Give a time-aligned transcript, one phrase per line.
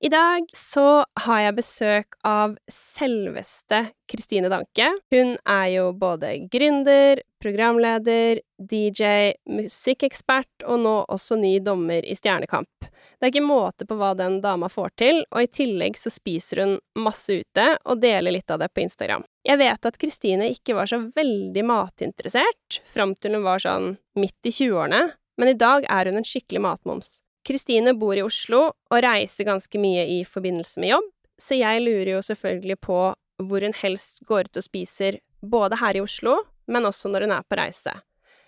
[0.00, 3.78] I dag så har jeg besøk av selveste
[4.12, 4.90] Kristine Danke.
[5.14, 12.68] Hun er jo både gründer, programleder, DJ, musikkekspert og nå også ny dommer i Stjernekamp.
[13.16, 16.60] Det er ikke måte på hva den dama får til, og i tillegg så spiser
[16.60, 19.24] hun masse ute og deler litt av det på Instagram.
[19.48, 24.44] Jeg vet at Kristine ikke var så veldig matinteressert fram til hun var sånn midt
[24.44, 25.06] i 20-årene,
[25.40, 27.22] men i dag er hun en skikkelig matmoms.
[27.46, 32.16] Kristine bor i Oslo og reiser ganske mye i forbindelse med jobb, så jeg lurer
[32.16, 32.98] jo selvfølgelig på
[33.46, 37.34] hvor hun helst går ut og spiser, både her i Oslo, men også når hun
[37.36, 37.92] er på reise.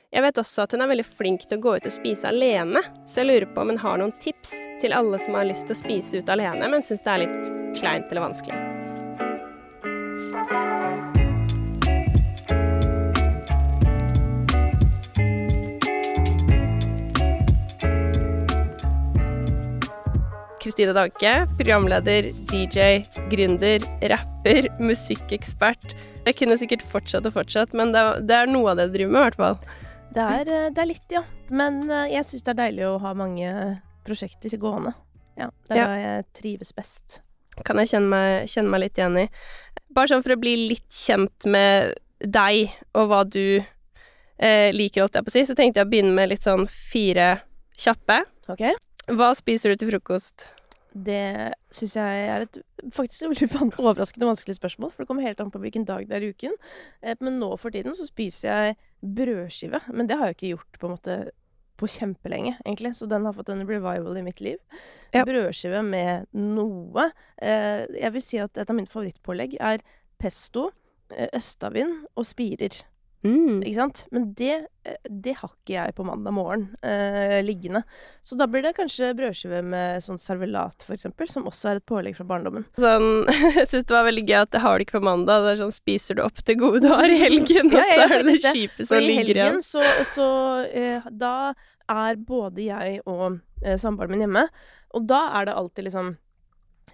[0.08, 2.80] Jeg vet også at hun er veldig flink til å gå ut og spise alene,
[3.04, 5.76] så jeg lurer på om hun har noen tips til alle som har lyst til
[5.76, 8.77] å spise ut alene, men syns det er litt kleint eller vanskelig.
[20.68, 22.98] Kristine Danke, programleder, DJ,
[23.30, 25.94] gründer, rapper, musikkekspert.
[26.26, 28.98] Jeg kunne sikkert fortsatt og fortsatt, men det er, det er noe av det du
[28.98, 29.56] driver med, i hvert fall.
[30.12, 31.22] Det er, eh, det er, litt, ja.
[31.48, 33.54] Men eh, jeg syns det er deilig å ha mange
[34.04, 34.92] prosjekter gående.
[35.40, 35.86] Ja, det er ja.
[35.86, 37.16] da jeg trives best.
[37.64, 39.24] Kan jeg kjenne meg, kjenne meg, litt igjen i.
[39.96, 45.16] Bare sånn for å bli litt kjent med deg og hva du eh, liker, holdt
[45.16, 47.38] jeg på å si, så tenkte jeg å begynne med litt sånn fire
[47.72, 48.20] kjappe.
[48.52, 48.76] Okay.
[49.08, 50.50] Hva spiser du til frokost?
[50.92, 52.60] Det syns jeg er et
[52.94, 53.48] faktisk et veldig
[53.82, 56.54] overraskende vanskelig spørsmål, for det kommer helt an på hvilken dag det er i uken.
[57.02, 60.80] Eh, men nå for tiden så spiser jeg brødskive, men det har jeg ikke gjort
[60.80, 61.18] på en måte
[61.78, 64.58] på kjempelenge, egentlig, så den har fått en revival i mitt liv.
[65.14, 65.22] Ja.
[65.28, 67.10] Brødskive med noe.
[67.38, 69.84] Eh, jeg vil si at et av mine favorittpålegg er
[70.18, 70.70] pesto,
[71.14, 72.82] eh, østavind og spirer.
[73.26, 73.62] Mm.
[73.66, 74.04] Ikke sant?
[74.14, 74.54] Men det,
[74.86, 77.82] eh, det, har ikke jeg på mandag morgen eh, liggende.
[78.22, 81.88] Så da blir det kanskje brødskive med sånn servelat, for eksempel, som også er et
[81.88, 82.68] pålegg fra barndommen.
[82.78, 83.26] Sånn,
[83.58, 85.46] jeg syns det var veldig gøy at det har du ikke på mandag.
[85.46, 88.14] Det er sånn spiser du opp det gode du har i helgen, og så er
[88.20, 89.60] det det kjipe som ligger igjen.
[89.66, 90.30] Så, så
[90.70, 91.34] eh, da
[91.88, 94.46] er både jeg og eh, samboeren min hjemme,
[94.94, 96.14] og da er det alltid liksom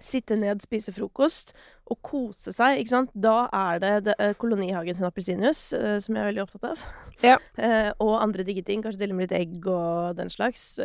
[0.03, 1.53] sitte ned, spise frokost
[1.85, 3.11] og kose seg, ikke sant.
[3.13, 6.85] Da er det, det er Kolonihagen sin appelsinjuice, eh, som jeg er veldig opptatt av.
[7.21, 7.35] Ja.
[7.67, 8.81] eh, og andre digge ting.
[8.83, 10.75] Kanskje dele med litt egg og den slags.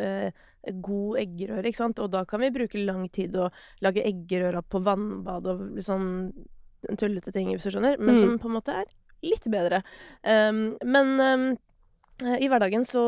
[0.84, 2.02] god eggerøre, ikke sant.
[2.04, 3.48] Og da kan vi bruke lang tid å
[3.80, 6.10] lage eggerøra på vannbad og sånn
[7.00, 7.96] tullete ting, hvis du skjønner.
[8.00, 8.20] Men mm.
[8.20, 8.92] som på en måte er
[9.24, 9.80] litt bedre.
[10.20, 11.48] Um, men um,
[12.36, 13.02] i hverdagen så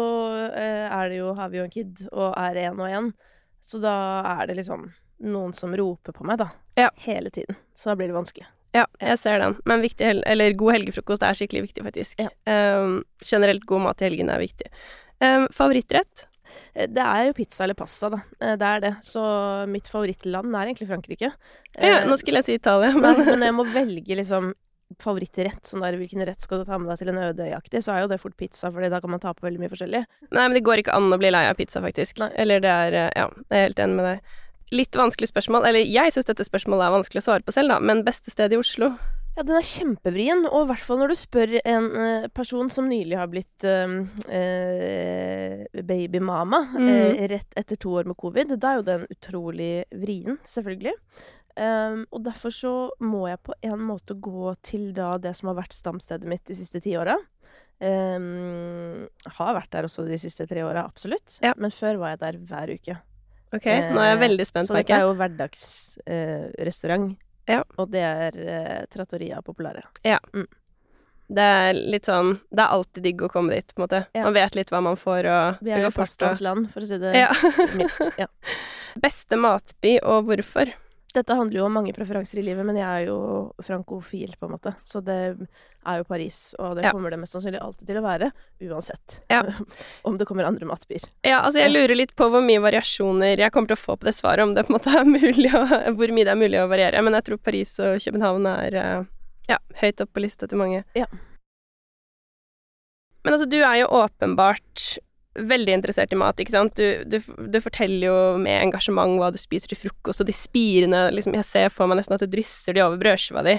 [0.57, 3.13] er det jo, har vi jo en kid, og er én og én.
[3.63, 3.95] Så da
[4.41, 4.89] er det liksom
[5.23, 6.51] noen som roper på meg, da.
[6.79, 6.91] Ja.
[7.05, 7.59] Hele tiden.
[7.77, 8.49] Så da blir det vanskelig.
[8.73, 9.59] Ja, jeg ser den.
[9.69, 12.23] Men viktig eller god helgefrokost er skikkelig viktig, faktisk.
[12.23, 12.31] Ja.
[12.81, 14.71] Um, generelt god mat i helgene er viktig.
[15.21, 16.27] Um, favorittrett?
[16.73, 18.23] Eh, det er jo pizza eller pasta, da.
[18.41, 18.95] Eh, det er det.
[19.05, 19.23] Så
[19.69, 21.33] mitt favorittland er egentlig Frankrike.
[21.77, 24.55] Ja, nå skulle jeg si Italia, men Men jeg må velge liksom
[25.01, 28.03] favorittrett, sånn der hvilken rett skal du ta med deg til en ødejaktig, så er
[28.03, 30.03] jo det fort pizza, Fordi da kan man ta på veldig mye forskjellig.
[30.29, 32.21] Nei, men det går ikke an å bli lei av pizza, faktisk.
[32.21, 32.29] Nei.
[32.41, 34.41] Eller det er Ja, jeg er helt enig med deg
[34.73, 35.67] litt vanskelig spørsmål.
[35.69, 37.81] Eller jeg syns dette spørsmålet er vanskelig å svare på selv, da.
[37.83, 38.93] Men beste sted i Oslo?
[39.33, 40.45] Ja, den er kjempevrien.
[40.51, 44.01] Og i hvert fall når du spør en uh, person som nylig har blitt uh,
[44.29, 47.23] uh, babymama mm.
[47.33, 48.57] rett etter to år med covid.
[48.59, 49.73] Da er jo den utrolig
[50.03, 50.97] vrien, selvfølgelig.
[51.53, 52.73] Um, og derfor så
[53.05, 56.57] må jeg på en måte gå til da det som har vært stamstedet mitt de
[56.57, 57.19] siste ti åra.
[57.83, 61.41] Um, har vært der også de siste tre åra, absolutt.
[61.45, 61.53] Ja.
[61.61, 62.97] Men før var jeg der hver uke.
[63.53, 64.71] Ok, nå er jeg veldig spent.
[64.71, 67.13] Så dette er jo hverdagsrestaurant.
[67.13, 67.63] Eh, ja.
[67.77, 69.85] Og det er eh, Trattoria Populare.
[70.07, 70.19] Ja.
[70.33, 70.49] Mm.
[71.33, 74.03] Det er litt sånn Det er alltid digg å komme dit, på en måte.
[74.13, 74.27] Ja.
[74.27, 77.13] Man vet litt hva man får, og Vi er jo fastlandsland, for å si det
[77.17, 77.31] ja.
[77.79, 78.09] mildt.
[78.21, 78.29] Ja.
[79.05, 80.73] Beste matby, og hvorfor?
[81.13, 83.17] Dette handler jo om mange preferanser i livet, men jeg er jo
[83.61, 84.73] frankofil, på en måte.
[84.89, 86.93] Så det er jo Paris, og det ja.
[86.95, 88.31] kommer det mest sannsynlig alltid til å være.
[88.65, 89.19] Uansett.
[89.29, 89.43] Ja.
[90.09, 91.05] om det kommer andre matbyer.
[91.27, 94.09] Ja, altså jeg lurer litt på hvor mye variasjoner jeg kommer til å få på
[94.09, 95.65] det svaret, om det på en måte er mulig å,
[95.99, 97.05] Hvor mye det er mulig å variere.
[97.05, 99.05] Men jeg tror Paris og København er eh,
[99.53, 100.81] ja, høyt opp på lista til mange.
[100.97, 101.11] Ja.
[103.23, 104.97] Men altså, du er jo åpenbart
[105.39, 106.77] veldig interessert i mat, ikke sant.
[106.77, 107.19] Du, du,
[107.49, 111.49] du, forteller jo med engasjement hva du spiser til frokost, og de spirene liksom, Jeg
[111.49, 113.57] ser for meg nesten at du drysser de over brødskiva di.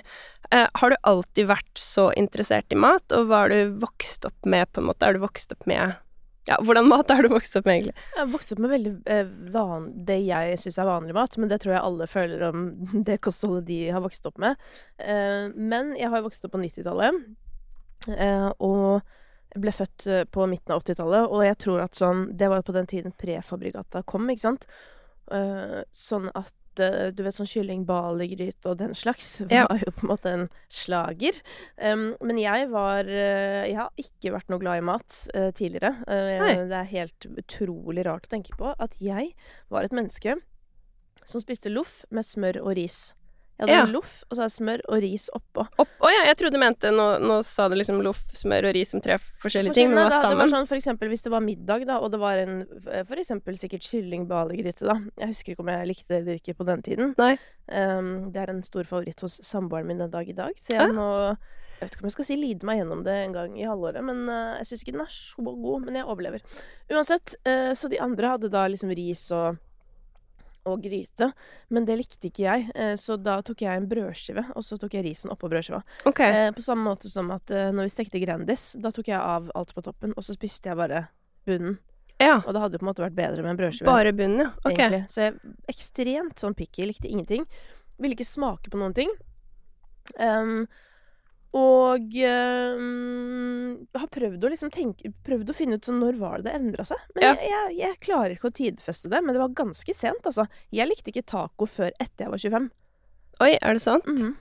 [0.51, 4.49] Eh, har du alltid vært så interessert i mat, og hva har du vokst opp
[4.49, 5.07] med, på en måte?
[5.07, 5.97] Er du vokst opp med
[6.43, 7.95] ja, hvordan mat har du vokst opp med, egentlig?
[8.11, 11.51] Jeg har vokst opp med veldig eh, van, det jeg syns er vanlig mat, men
[11.51, 12.65] det tror jeg alle føler om
[13.07, 14.59] det kostholdet de har vokst opp med.
[14.99, 17.21] Eh, men jeg har vokst opp på 90-tallet,
[18.11, 19.07] eh, og
[19.59, 22.67] ble født eh, på midten av 80-tallet, og jeg tror at sånn Det var jo
[22.69, 24.67] på den tiden prefabrikata kom, ikke sant?
[25.31, 29.63] Uh, sånn at eh, Du vet sånn kylling, balegryte og den slags Ja.
[29.69, 31.39] var jo på en måte en slager.
[31.79, 35.95] Um, men jeg var Jeg har ikke vært noe glad i mat uh, tidligere.
[36.03, 39.31] Uh, det er helt utrolig rart å tenke på at jeg
[39.71, 40.35] var et menneske
[41.23, 43.13] som spiste loff med smør og ris.
[43.59, 43.85] Jeg hadde Ja.
[43.93, 45.63] loff, og så hadde jeg smør og ris oppå.
[45.79, 48.73] Opp, oh, ja, jeg trodde du mente Nå, nå sa du liksom loff, smør og
[48.75, 51.23] ris som tre forskjellige ting, men det var da, det var sånn for eksempel hvis
[51.23, 52.65] det var middag, da, og det var en
[53.05, 54.97] for eksempel sikkert kyllingbalegryte da.
[55.21, 57.13] Jeg husker ikke om jeg likte det eller ikke på den tiden.
[57.69, 60.81] Um, det er en stor favoritt hos samboeren min den dag i dag, så jeg
[60.81, 60.87] Ja.
[60.91, 61.37] nå
[61.79, 64.03] Jeg vet ikke om jeg skal si lide meg gjennom det en gang i halvåret,
[64.05, 65.81] men uh, jeg syns ikke den er så god.
[65.83, 66.39] Men jeg overlever.
[66.89, 69.57] Uansett, uh, så de andre hadde da liksom ris og
[70.69, 71.29] og gryte,
[71.73, 74.95] men det likte ikke jeg, eh, så da tok jeg en brødskive, og så tok
[74.97, 75.81] jeg risen oppå brødskiva.
[76.09, 76.21] Ok.
[76.25, 79.51] Eh, på samme måte som at eh, når vi stekte Grandis, da tok jeg av
[79.55, 81.07] alt på toppen, og så spiste jeg bare
[81.47, 81.79] bunnen.
[82.21, 82.39] Ja.
[82.45, 83.89] Og det hadde jo på en måte vært bedre med en brødskive.
[83.89, 84.49] Bare bunnen, ja.
[84.63, 84.71] Ok.
[84.77, 85.03] egentlig.
[85.11, 86.85] Så jeg ekstremt sånn picky.
[86.87, 87.47] Likte ingenting.
[88.01, 89.11] Ville ikke smake på noen ting.
[90.21, 90.65] Ehm,
[91.53, 96.47] og ehm, har prøvd å liksom tenke Prøvd å finne ut sånn når var det
[96.49, 97.01] det endra seg.
[97.15, 97.33] Men Ja.
[97.35, 99.21] jeg, jeg, jeg klarer ikke å tidfeste det.
[99.23, 100.47] Men det var ganske sent, altså.
[100.73, 102.71] Jeg likte ikke taco før etter jeg var 25.
[103.45, 104.09] Oi, er det sant?
[104.09, 104.33] Mhm.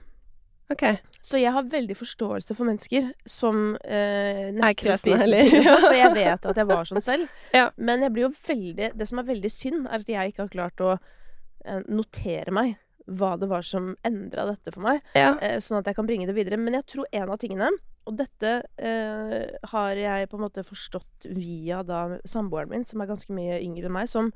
[0.71, 0.83] Ok.
[1.21, 5.51] Så jeg har veldig forståelse for mennesker som eh, nekter å spise eller?
[5.67, 7.27] For jeg vet at jeg var sånn selv.
[7.53, 7.67] Ja.
[7.77, 10.53] Men jeg blir jo veldig Det som er veldig synd, er at jeg ikke har
[10.55, 12.73] klart å eh, notere meg
[13.07, 15.33] hva det var som endra dette for meg, Ja.
[15.41, 16.57] eh, sånn at jeg kan bringe det videre.
[16.57, 17.69] Men jeg tror en av tingene
[18.05, 23.07] og dette eh, har jeg på en måte forstått via da samboeren min, som er
[23.07, 24.31] ganske mye yngre enn meg, som,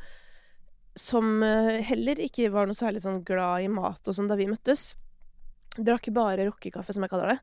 [0.95, 4.47] som eh, heller ikke var noe særlig sånn glad i mat og sånn da vi
[4.47, 4.95] møttes.
[5.77, 7.39] Drakk bare rockekaffe, som jeg kaller det.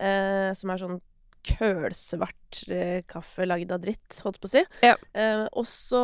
[0.00, 1.00] Eh, som er sånn
[1.46, 4.62] kølsvart eh, kaffe lagd av dritt, holdt på å si.
[4.82, 4.96] Ja.
[5.14, 6.00] Eh, og så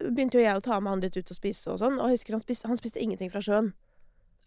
[0.00, 2.18] begynte jo jeg å ta med han litt ut og spise og sånn, og jeg
[2.18, 3.72] husker han spiste, han spiste ingenting fra sjøen.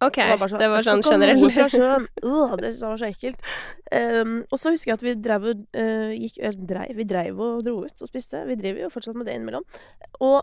[0.07, 2.07] Ok, Det var sånn, det var sånn fra sjøen.
[2.23, 3.53] Øh, det var så ekkelt.
[3.93, 7.39] Um, og så husker jeg at vi drev og øh, gikk eller dreiv, Vi dreiv
[7.39, 8.43] og dro ut og spiste.
[8.49, 9.65] Vi driver jo fortsatt med det innimellom.
[10.19, 10.41] Og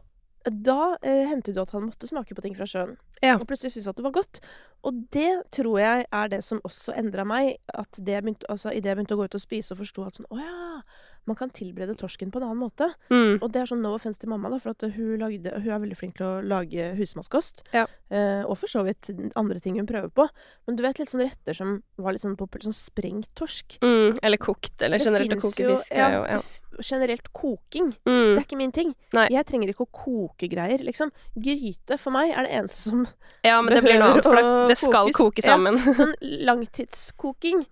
[0.48, 2.96] da uh, hendte det at han måtte smake på ting fra sjøen.
[3.20, 3.36] Ja.
[3.36, 4.40] Og plutselig syntes at det var godt.
[4.88, 7.58] Og det tror jeg er det som også endra meg.
[7.74, 10.16] At det begynte, altså, Idet jeg begynte å gå ut og spise og forsto at
[10.16, 10.80] sånn Å ja,
[11.26, 12.88] man kan tilberede torsken på en annen måte.
[13.10, 13.38] Mm.
[13.42, 15.78] Og det er sånn no offense til mamma, da, for at hun, lagde, hun er
[15.82, 17.62] veldig flink til å lage husmannskost.
[17.74, 17.84] Ja.
[18.10, 20.26] Eh, og for så vidt andre ting hun prøver på.
[20.66, 23.78] Men du vet litt sånne retter som var litt sånn populære, sånn sprengt torsk.
[23.84, 24.18] Mm.
[24.22, 25.92] Eller kokt, eller Det generelt å koke fisk.
[25.94, 26.40] Ja, jo- ja.
[26.80, 27.90] generelt koking.
[27.90, 28.36] Det Mm.
[28.38, 28.94] er ikke min ting.
[29.12, 29.28] Nei.
[29.30, 31.10] Jeg trenger ikke å koke greier, liksom.
[31.36, 33.06] Gryte for meg er det eneste som
[33.44, 35.16] ja, men det blir noe annet, for det, det skal kokes.
[35.16, 35.74] koke sammen.
[35.76, 35.92] Ja.
[35.92, 35.94] sammen.
[36.00, 36.14] Sånn
[36.46, 37.66] langtidskoking.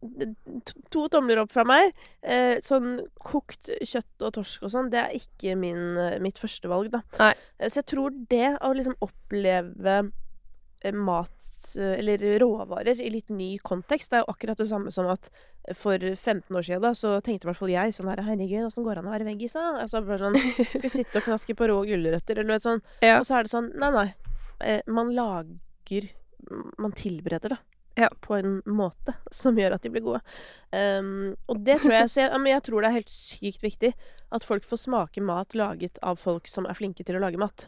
[0.00, 1.92] To- To tomler opp fra meg.
[2.22, 6.90] Eh, sånn kokt kjøtt og torsk og sånn, det er ikke min, eh, mitt førstevalg,
[6.90, 7.02] da.
[7.18, 7.34] Nei.
[7.58, 10.12] Eh, Så jeg tror det å liksom oppleve
[10.82, 11.30] eh, mat,
[11.76, 15.28] eller råvarer, i litt ny kontekst, det er jo akkurat det samme som at
[15.76, 18.82] for 15 år siden da, så tenkte i hvert fall jeg sånn her Herregud, åssen
[18.86, 19.66] går det an å være veggis, da?
[19.82, 22.82] Altså bare sånn Skal jeg sitte og knaske på rå gulrøtter, eller noe sånt.
[23.04, 23.18] Ja.
[23.20, 24.14] Og så er det sånn Nei, nei.
[24.64, 26.08] Eh, man lager
[26.80, 27.58] Man tilbereder det.
[27.98, 28.08] Ja.
[28.22, 30.20] På en måte som gjør at de blir gode.
[30.70, 33.90] Um, og det tror jeg Så jeg, men jeg tror det er helt sykt viktig
[34.30, 37.66] at folk får smake mat laget av folk som er flinke til å lage mat.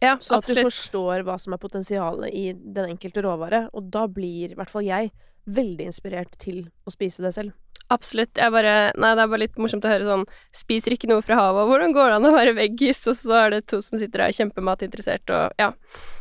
[0.00, 3.64] Ja, Så at du forstår hva som er potensialet i den enkelte råvare.
[3.74, 5.10] Og da blir i hvert fall jeg
[5.48, 7.56] veldig inspirert til å spise det selv.
[7.88, 8.36] Absolutt.
[8.36, 11.38] Jeg bare Nei, det er bare litt morsomt å høre sånn Spiser ikke noe fra
[11.38, 13.00] havet, og hvordan går det an å være veggis?
[13.08, 15.70] Og så er det to som sitter der kjempematinteressert, og ja.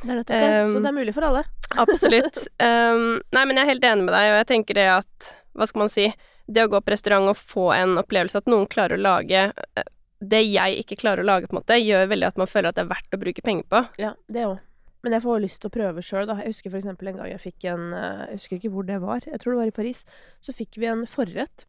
[0.04, 0.54] Det er nettopp det.
[0.72, 1.44] Så Um, det er mulig for alle.
[1.84, 2.46] Absolutt.
[2.64, 5.68] Um, nei, men jeg er helt enig med deg, og jeg tenker det at Hva
[5.68, 6.08] skal man si?
[6.48, 9.90] Det å gå på restaurant og få en opplevelse at noen klarer å lage eh,
[10.24, 12.78] det jeg ikke klarer å lage, på en måte, gjør veldig at man føler at
[12.78, 13.82] det er verdt å bruke penger på.
[14.02, 14.62] Ja, det òg.
[15.06, 16.36] Men jeg får lyst til å prøve sjøl, da.
[16.42, 18.98] Jeg husker for eksempel en gang jeg fikk en eh, Jeg husker ikke hvor det
[19.04, 19.22] var.
[19.30, 20.04] Jeg tror det var i Paris.
[20.42, 21.68] Så fikk vi en forrett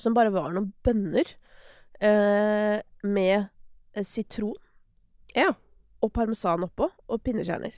[0.00, 1.28] som bare var noen bønner
[2.00, 3.48] eh, med
[3.94, 4.56] eh, sitron
[5.36, 5.52] Ja.
[6.02, 7.76] og parmesan oppå, og pinnekjerner.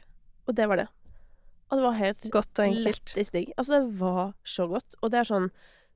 [0.48, 0.88] Og det var det.
[1.70, 3.14] Og det var helt Godt og enkelt.
[3.32, 3.52] digg.
[3.58, 4.94] Altså, det var så godt.
[5.02, 5.50] Og det er sånn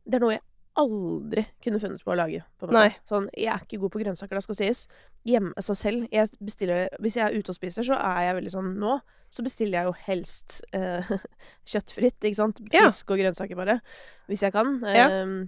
[0.09, 0.43] Det er noe jeg
[0.79, 2.43] aldri kunne funnet på å lage.
[2.61, 2.69] På.
[3.09, 4.83] Sånn, jeg er ikke god på grønnsaker, det skal sies.
[5.29, 6.09] Hjemme seg selv.
[6.15, 8.99] Jeg bestiller Hvis jeg er ute og spiser, så er jeg veldig sånn Nå
[9.29, 11.09] så bestiller jeg jo helst eh,
[11.71, 12.61] kjøttfritt, ikke sant.
[12.73, 12.87] Ja.
[12.89, 13.79] Fisk og grønnsaker, bare.
[14.29, 14.79] Hvis jeg kan.
[14.89, 15.09] Ja.
[15.13, 15.41] Ehm,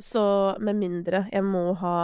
[0.00, 0.24] så
[0.62, 1.96] med mindre jeg må ha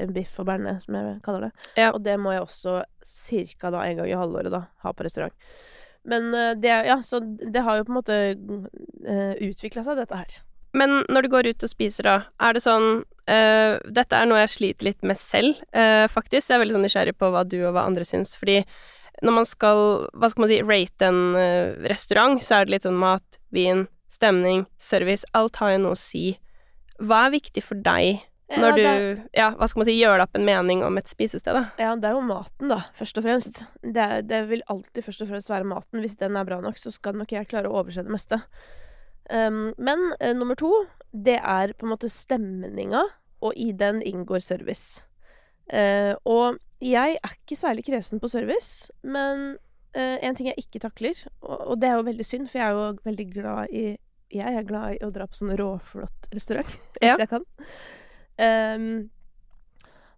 [0.00, 1.52] en biff og bearnés, som jeg kaller det.
[1.80, 1.90] Ja.
[1.92, 5.34] Og det må jeg også cirka da en gang i halvåret da ha på restaurant.
[6.08, 10.18] Men eh, det, ja, så det har jo på en måte uh, utvikla seg, dette
[10.18, 10.40] her.
[10.76, 14.40] Men når du går ut og spiser, da, er det sånn Uh, Dette er noe
[14.40, 16.48] jeg sliter litt med selv, uh, faktisk.
[16.48, 18.56] Jeg er veldig sånn nysgjerrig på hva du og hva andre syns, fordi
[19.22, 19.82] når man skal,
[20.18, 23.86] hva skal man si, rate en uh, restaurant, så er det litt sånn mat, vin,
[24.10, 25.22] stemning, service.
[25.38, 26.32] Alt har jo noe å si.
[26.98, 30.26] Hva er viktig for deg når Ja, du, ja, hva skal man si, gjør deg
[30.26, 31.62] opp en mening om et spisested, da?
[31.80, 33.62] Ja, det er jo maten, da, først og fremst.
[33.80, 36.02] Det, det vil alltid først og fremst være maten.
[36.02, 38.42] Hvis den er bra nok, så skal nok jeg klare å overse det meste.
[39.30, 40.70] Um, men uh, nummer to,
[41.12, 43.04] det er på en måte stemninga,
[43.42, 45.04] og i den inngår service.
[45.72, 49.52] Uh, og jeg er ikke særlig kresen på service, men
[49.96, 52.68] uh, en ting jeg ikke takler, og, og det er jo veldig synd, for jeg
[52.68, 53.84] er jo veldig glad i
[54.32, 57.16] Jeg er glad i å dra på sånn råflott restaurant, hvis Ja.
[57.20, 57.44] jeg kan.
[58.40, 59.10] Um,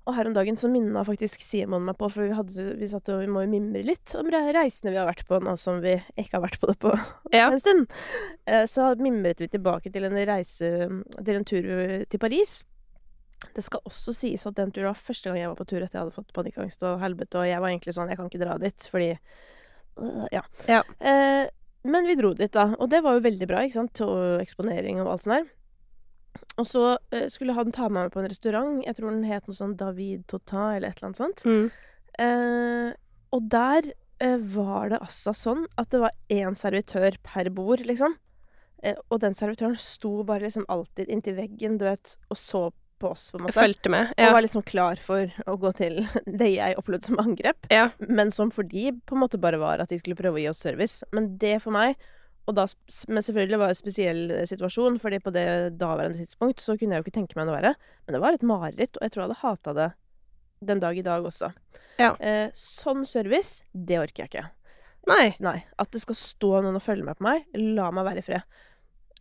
[0.07, 3.09] og her om dagen så minna faktisk Simon meg på, for vi, hadde, vi satt
[3.09, 5.95] og vi må jo mimre litt om reisene vi har vært på nå som vi
[6.21, 6.93] ikke har vært på det på
[7.33, 7.47] Ja.
[7.51, 7.87] en stund.
[8.47, 10.71] Eh, Så mimret vi tilbake til en reise
[11.25, 12.63] Til en tur til Paris.
[13.55, 15.99] Det skal også sies at den turen var første gang jeg var på tur etter
[15.99, 18.59] jeg hadde fått panikkangst og helvete, og jeg var egentlig sånn Jeg kan ikke dra
[18.59, 19.11] dit, fordi
[20.01, 20.43] øh, Ja.
[20.69, 20.83] Ja.
[21.01, 21.49] Eh,
[21.85, 22.75] men vi dro dit, da.
[22.81, 24.01] Og det var jo veldig bra, ikke sant.
[24.01, 25.51] Og eksponering og alt sånt der.
[26.61, 28.83] Og så uh, skulle han ta meg med på en restaurant.
[28.87, 31.45] Jeg tror den het noe sånn David Tota, eller et eller annet sånt.
[31.49, 31.67] Mm.
[32.15, 32.91] Uh,
[33.35, 33.91] og der
[34.23, 38.19] uh, var det altså sånn at det var én servitør per bord, liksom.
[38.85, 42.67] Og den servitøren sto bare liksom alltid inntil veggen, du vet, og så
[43.01, 43.57] på oss, på en måte.
[43.57, 44.11] fulgte med.
[44.13, 46.03] Og var liksom klar for å gå til
[46.41, 47.69] det jeg opplevde som angrep.
[47.73, 47.89] ja.
[47.99, 50.51] Men som for de på en måte bare var at de skulle prøve å gi
[50.53, 51.01] oss service.
[51.17, 51.97] Men det for meg
[52.53, 52.67] da,
[53.09, 55.47] Men selvfølgelig var det en spesiell eh, situasjon, fordi på det
[55.81, 57.75] daværende tidspunkt så kunne jeg jo ikke tenke meg noe verre.
[58.05, 59.89] Men det var et mareritt, og jeg tror jeg hadde hata det
[60.65, 61.53] den dag i dag også.
[61.99, 62.15] Ja.
[62.21, 64.45] Eh, sånn service, det orker jeg ikke.
[65.09, 65.35] Nei.
[65.41, 65.65] Nei.
[65.79, 68.43] At det skal stå noen og følge med på meg, la meg være i fred.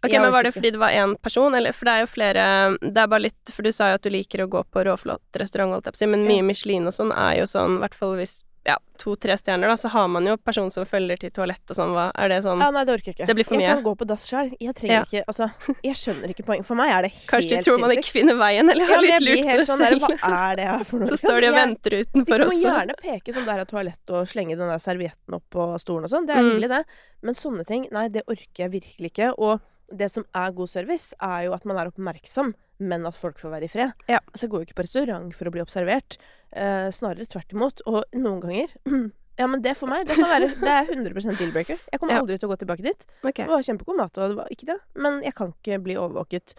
[0.03, 0.59] Ok, Jeg men Var det ikke.
[0.59, 3.51] fordi det var én person, eller For det er jo flere Det er bare litt
[3.55, 5.95] For du sa jo at du liker å gå på råflott restaurant, holdt jeg på
[5.95, 6.43] å si, men mye Ja.
[6.43, 9.89] Michelin og sånn er jo sånn, i hvert fall hvis ja, to-tre stjerner, da, så
[9.91, 11.89] har man jo person som følger til toalett og sånn.
[11.91, 13.27] Hva er det sånn Ja, nei, det orker jeg ikke.
[13.27, 13.65] Det blir for mye.
[13.67, 14.53] Jeg kan gå på dass sjøl.
[14.59, 15.01] Jeg trenger Ja.
[15.03, 15.49] ikke Altså,
[15.83, 16.65] jeg skjønner ikke poenget.
[16.69, 18.15] For meg er det helt Kanskje du tror man ikke sinnssykt.
[18.15, 20.07] finner veien, eller har ja, litt lurt det sånn der, selv.
[20.23, 21.09] Hva er det her for noe?
[21.11, 22.63] Så står de og venter De utenfor må også.
[22.63, 26.13] gjerne peke sånn der av toalett og slenge den der servietten opp på stolen og
[26.15, 26.25] sånn.
[26.31, 26.67] Det er Mm.
[26.69, 26.83] det.
[27.23, 29.33] Men sånne ting, nei, det orker jeg virkelig ikke.
[29.37, 29.59] Og
[29.95, 33.51] det som er god service, er jo at man er oppmerksom, men at folk får
[33.53, 33.91] være i fred.
[34.09, 34.19] Ja.
[34.31, 36.17] Altså, jeg går jo ikke på restaurant for å bli observert.
[36.51, 37.81] Eh, snarere tvert imot.
[37.89, 38.73] Og noen ganger
[39.39, 41.79] Ja, men det for meg, det kan være Det er 100 deal-breaker.
[41.89, 42.19] Jeg kommer Ja.
[42.21, 43.05] aldri til å gå tilbake dit.
[43.23, 43.47] Okay.
[43.47, 44.75] Det var kjempegod mat, og det var ikke det.
[44.93, 46.53] Men jeg kan ikke bli overvåket.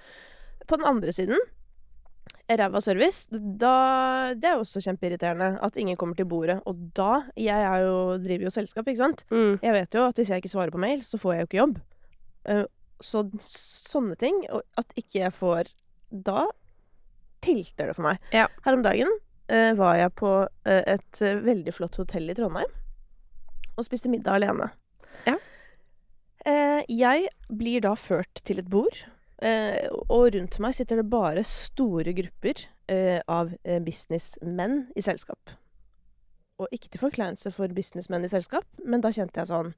[0.67, 1.39] På den andre siden,
[2.51, 6.59] ræva service, da Det er jo også kjempeirriterende at ingen kommer til bordet.
[6.67, 9.25] Og da Jeg er jo, driver jo selskap, ikke sant.
[9.31, 9.61] Mm.
[9.63, 11.63] Jeg vet jo at hvis jeg ikke svarer på mail, så får jeg jo ikke
[11.63, 11.79] jobb.
[13.05, 15.69] Så sånne ting, og at ikke jeg får
[16.25, 16.47] Da
[17.45, 18.23] tilter det for meg.
[18.33, 18.47] Ja.
[18.65, 19.11] Her om dagen
[19.53, 20.31] eh, var jeg på
[20.65, 22.71] eh, et eh, veldig flott hotell i Trondheim
[23.75, 24.69] og spiste middag alene.
[25.27, 25.35] Ja.
[26.47, 29.01] Eh, jeg blir da ført til et bord,
[29.43, 33.55] eh, og rundt meg sitter det bare store grupper eh, av
[33.87, 35.57] businessmenn i selskap.
[36.63, 39.75] Og ikke til forkleinelse for businessmenn i selskap, men da kjente jeg sånn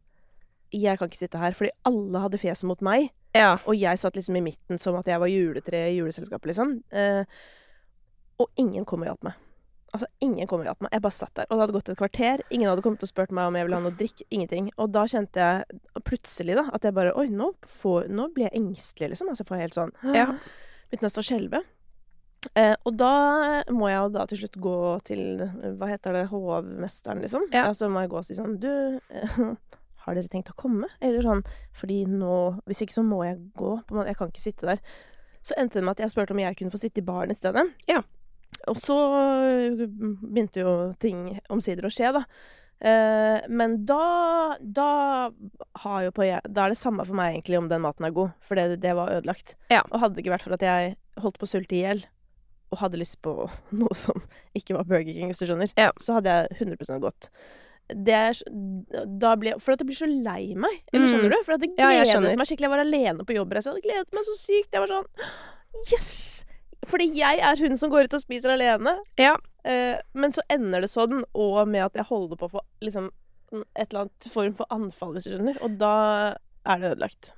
[0.74, 3.10] Jeg kan ikke sitte her, fordi alle hadde fjeset mot meg.
[3.36, 3.56] Ja.
[3.68, 6.78] Og jeg satt liksom i midten som at jeg var juletre i juleselskapet, liksom.
[6.90, 7.22] Eh,
[8.42, 9.42] og ingen kom og hjalp meg.
[9.94, 10.92] Altså, ingen kom og hjalp meg.
[10.92, 11.46] Jeg bare satt der.
[11.48, 12.42] Og det hadde gått et kvarter.
[12.52, 14.24] Ingen hadde kommet og spurt meg om jeg ville ha noe drikk.
[14.34, 14.68] Ingenting.
[14.82, 18.60] Og da kjente jeg plutselig da, at jeg bare Oi, nå, får, nå blir jeg
[18.60, 19.30] engstelig, liksom.
[19.32, 20.28] Altså, jeg får helt sånn Ja.
[20.90, 21.62] Begynte nesten å skjelve.
[22.54, 23.12] Eh, og da
[23.74, 24.76] må jeg jo da til slutt gå
[25.08, 25.22] til
[25.80, 26.26] Hva heter det?
[26.30, 27.48] Hovmesteren, liksom.
[27.54, 27.70] Ja.
[27.74, 28.70] så må jeg gå og si sånn Du,
[29.10, 29.40] eh,
[30.06, 30.88] har dere tenkt å komme?
[31.02, 31.42] Eller sånn
[31.76, 33.72] Fordi nå Hvis ikke så må jeg gå.
[33.86, 34.80] På en måte, jeg kan ikke sitte der.
[35.42, 37.38] Så endte det med at jeg spurte om jeg kunne få sitte i baren i
[37.38, 37.66] stedet.
[37.90, 38.00] Ja.
[38.70, 38.94] Og så
[39.52, 40.72] begynte jo
[41.02, 42.22] ting omsider å skje, da.
[42.76, 45.30] Eh, men da Da
[45.84, 48.34] har jo på Da er det samme for meg egentlig om den maten er god,
[48.40, 49.54] for det, det var ødelagt.
[49.70, 49.82] Ja.
[49.90, 52.04] Og hadde det ikke vært for at jeg holdt på å sulte i hjel,
[52.72, 53.32] og hadde lyst på
[53.80, 54.20] noe som
[54.58, 55.92] ikke var Burger King, hvis du skjønner, Ja.
[56.02, 57.30] så hadde jeg 100 gått.
[57.88, 58.38] Det er,
[59.22, 60.80] da ble, for at jeg blir så lei meg.
[60.92, 61.12] Eller Mm.
[61.12, 61.42] skjønner du?
[61.44, 62.66] For at Ja, gledet ja, meg skikkelig.
[62.66, 63.52] Jeg var alene på jobb.
[63.54, 64.72] Jeg hadde gledet meg så sykt.
[64.72, 65.06] Jeg var sånn
[65.92, 66.44] Yes!
[66.86, 68.96] Fordi jeg er hun som går ut og spiser alene.
[69.18, 69.36] Ja.
[69.66, 73.08] Eh, men så ender det sånn, og med at jeg holder på å få liksom
[73.76, 75.58] et eller annet form for anfall, hvis du skjønner.
[75.62, 77.32] Og da er det ødelagt.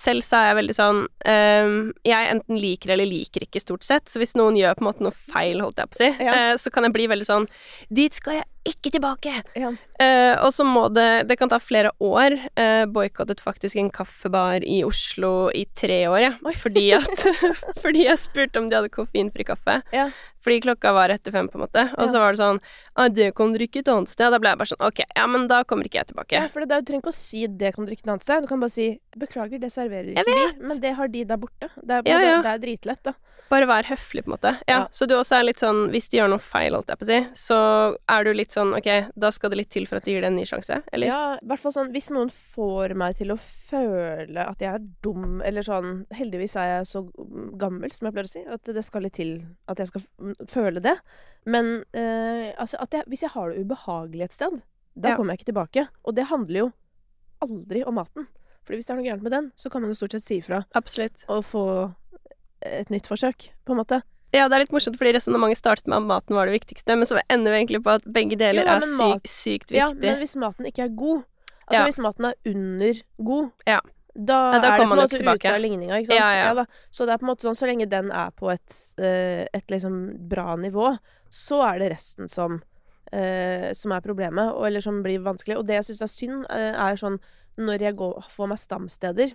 [0.00, 4.08] Selv så er jeg veldig sånn um, Jeg enten liker eller liker ikke, stort sett.
[4.10, 6.32] Så hvis noen gjør på en måte noe feil, holdt jeg på å si, Ja.
[6.34, 7.46] uh, så kan jeg bli veldig sånn
[7.94, 9.32] Dit skal jeg ikke tilbake!
[9.58, 9.72] Ja.
[10.00, 12.36] Uh, og så må det Det kan ta flere år.
[12.58, 16.32] Uh, Boikottet faktisk en kaffebar i Oslo i tre år, ja.
[16.62, 17.26] Fordi at
[17.84, 19.80] Fordi jeg spurte om de hadde koffeinfri kaffe.
[19.94, 20.08] Ja.
[20.44, 21.86] Fordi klokka var etter fem, på en måte.
[21.96, 22.10] Og Ja.
[22.12, 22.60] så var det sånn
[22.96, 25.26] ah, 'Det kan du drikke et annet sted.' Da ble jeg bare sånn OK, ja,
[25.26, 26.32] men da kommer ikke jeg tilbake.
[26.36, 28.42] Ja, for det du trenger ikke å si 'det kan du drikke et annet sted'.
[28.42, 31.70] Du kan bare si 'beklager, det serverer ikke vi', men det har de der borte.
[31.82, 32.42] Det er, Ja, ja.
[32.42, 33.12] Det er dritlett, da.
[33.50, 34.58] Bare vær høflig, på en måte.
[34.66, 34.86] Ja.
[34.90, 37.06] Så du også er litt sånn Hvis de gjør noe feil, holdt jeg på å
[37.06, 40.10] si, så er du litt sånn OK, da skal det litt til for at du
[40.12, 41.06] gir det en ny sjanse, eller?
[41.06, 44.82] Ja, i hvert fall sånn Hvis noen får meg til å føle at jeg er
[45.04, 47.02] dum, eller sånn Heldigvis er jeg så
[47.60, 50.02] gammel, som jeg pleier å si, at det skal litt til at jeg skal
[50.48, 50.96] føle det.
[51.46, 54.62] Men eh, altså, at jeg, hvis jeg har det ubehagelig et sted,
[54.96, 55.16] da Ja.
[55.16, 55.88] kommer jeg ikke tilbake.
[56.04, 56.72] Og det handler jo
[57.42, 58.26] aldri om maten.
[58.64, 60.38] Fordi hvis det er noe gærent med den, så kan man jo stort sett si
[60.40, 61.24] ifra Absolutt.
[61.28, 61.64] og få
[62.64, 63.98] et nytt forsøk, på en måte.
[64.32, 67.04] Ja, det er litt morsomt, fordi resonnementet startet med at maten var det viktigste, men
[67.06, 70.32] så ender vi egentlig på at begge deler Jo, er sykt, sykt Ja, men hvis
[70.40, 71.22] maten ikke er god,
[71.68, 71.84] altså Ja.
[71.84, 73.80] hvis maten er under god, Ja.
[74.14, 76.20] Da, Ja, da er det på en måte ute av ligninga, ikke sant?
[76.20, 76.66] Ja, ja.
[76.94, 79.74] Så det er på en måte sånn, så lenge den er på et, eh, et
[79.74, 80.92] liksom bra nivå,
[81.34, 82.60] så er det resten som
[83.12, 85.58] eh, som er problemet, eller som blir vanskelig.
[85.60, 87.18] Og det jeg syns er synd, eh, er sånn
[87.58, 89.34] når jeg går, får meg stamsteder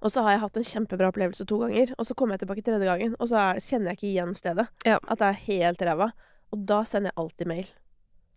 [0.00, 2.64] og så har jeg hatt en kjempebra opplevelse to ganger, og så kommer jeg tilbake
[2.64, 4.66] tredje gangen, og så er, kjenner jeg ikke igjen stedet.
[4.96, 6.10] At det er helt ræva.
[6.50, 7.68] Og da sender jeg alltid mail.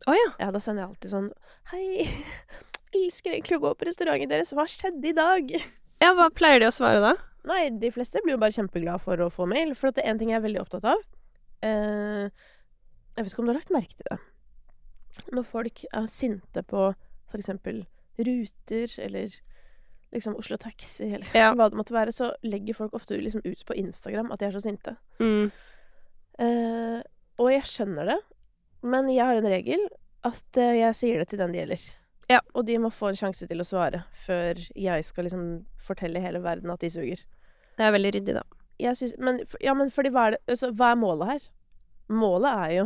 [0.03, 0.29] Oh, ja.
[0.41, 1.29] Ja, da sender jeg alltid sånn
[1.71, 2.03] Hei,
[2.95, 4.53] elsker egentlig å gå på restauranten deres.
[4.55, 5.53] Hva skjedde i dag?
[6.03, 7.13] ja, hva pleier de å svare da?
[7.49, 9.73] Nei, de fleste blir jo bare kjempeglade for å få mail.
[9.75, 11.01] For at det er en ting jeg er veldig opptatt av
[11.67, 12.29] eh,
[13.17, 14.19] Jeg vet ikke om du har lagt merke til det.
[15.35, 16.85] Når folk er sinte på
[17.33, 17.81] eksempel
[18.21, 19.33] Ruter eller
[20.13, 21.49] liksom Oslo Taxi eller Ja.
[21.57, 24.53] hva det måtte være, så legger folk ofte liksom ut på Instagram at de er
[24.55, 24.93] så sinte.
[25.19, 25.49] Mm.
[26.45, 26.99] Eh,
[27.41, 28.19] og jeg skjønner det,
[28.85, 29.83] men jeg har en regel
[30.25, 31.85] at eh, jeg sier det til den det gjelder.
[32.31, 32.39] Ja.
[32.53, 35.47] Og de må få en sjanse til å svare før jeg skal liksom
[35.81, 37.23] fortelle hele verden at de suger.
[37.77, 38.43] Det er veldig ryddig, da.
[38.81, 41.43] Jeg syns Men, ja, men fordi hva er det altså, Hva er målet her?
[42.09, 42.85] Målet er jo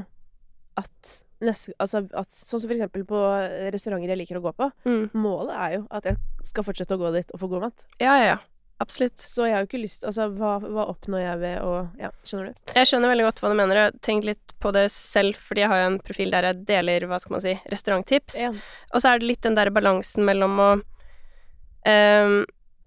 [0.78, 1.14] at
[1.44, 4.68] neste Altså at Sånn som for eksempel på eh, restauranter jeg liker å gå på.
[4.90, 5.08] Mm.
[5.16, 7.86] Målet er jo at jeg skal fortsette å gå dit og få god mat.
[8.04, 8.38] Ja, ja, ja.
[8.84, 9.18] Absolutt.
[9.18, 12.52] Så jeg har jo ikke lyst Altså, hva, hva oppnår jeg ved å Ja, skjønner
[12.52, 12.74] du?
[12.78, 13.80] Jeg skjønner veldig godt hva du mener.
[13.80, 16.62] Jeg har tenkt litt på det selv, fordi jeg har jo en profil der jeg
[16.70, 18.38] deler, hva skal man si, restauranttips.
[18.42, 18.52] Ja.
[18.94, 22.38] Og så er det litt den der balansen mellom å um,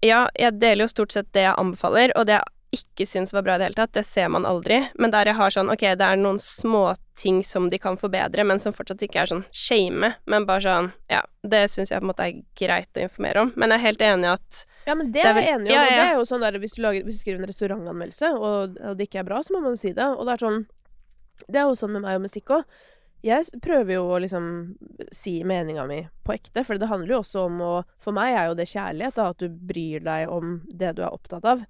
[0.01, 3.43] Ja, jeg deler jo stort sett det jeg anbefaler, og det jeg ikke syns var
[3.43, 4.77] bra i det hele tatt, det ser man aldri.
[4.95, 8.61] Men der jeg har sånn Ok, det er noen småting som de kan forbedre, men
[8.63, 12.11] som fortsatt ikke er sånn shame, men bare sånn Ja, det syns jeg på en
[12.13, 13.51] måte er greit å informere om.
[13.59, 15.75] Men jeg er helt enig i at Ja, men det, Det er jeg enig i.
[15.75, 15.97] Ja, ja.
[15.99, 18.97] Det er jo sånn der, hvis, du lager, hvis du skriver en restaurantanmeldelse, og, og
[18.97, 20.07] det ikke er bra, så må man si det.
[20.07, 20.63] Og det er sånn
[21.47, 22.81] Det er jo sånn med meg og musikk òg.
[23.21, 24.45] Jeg prøver jo å liksom
[25.13, 28.47] si meninga mi på ekte, for det handler jo også om å For meg er
[28.49, 31.67] jo det kjærlighet, da, at du bryr deg om det du er opptatt av.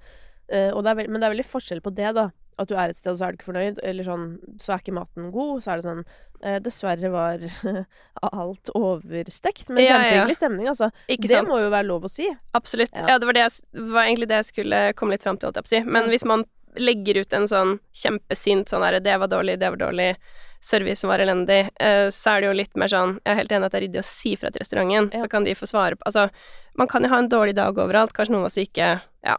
[0.51, 2.29] Og det er vel, men det er veldig forskjell på det, da.
[2.59, 4.25] At du er et sted, og så er du ikke fornøyd, eller sånn
[4.61, 5.63] Så er ikke maten god.
[5.63, 7.45] Så er det sånn uh, Dessverre var
[8.43, 10.25] alt overstekt, men Ja, ja.
[10.37, 10.91] stemning, altså.
[11.07, 11.49] Ikke det sant?
[11.49, 12.27] må jo være lov å si.
[12.57, 12.93] Absolutt.
[12.97, 13.15] Ja.
[13.15, 15.61] Ja, det var, det jeg, var egentlig det jeg skulle komme litt fram til, holdt
[15.61, 15.83] jeg på å si.
[15.87, 16.13] Men mm.
[16.13, 16.45] hvis man
[16.79, 20.15] legger ut en sånn kjempesint sånn herre 'Det var dårlig, det var dårlig',
[20.61, 23.65] servicen var elendig, eh, så er det jo litt mer sånn Jeg er helt enig
[23.65, 25.21] at det er ryddig å si fra til restauranten, Ja.
[25.21, 26.29] så kan de få svare på Altså,
[26.77, 29.37] man kan jo ha en dårlig dag overalt, kanskje noen var syke Ja.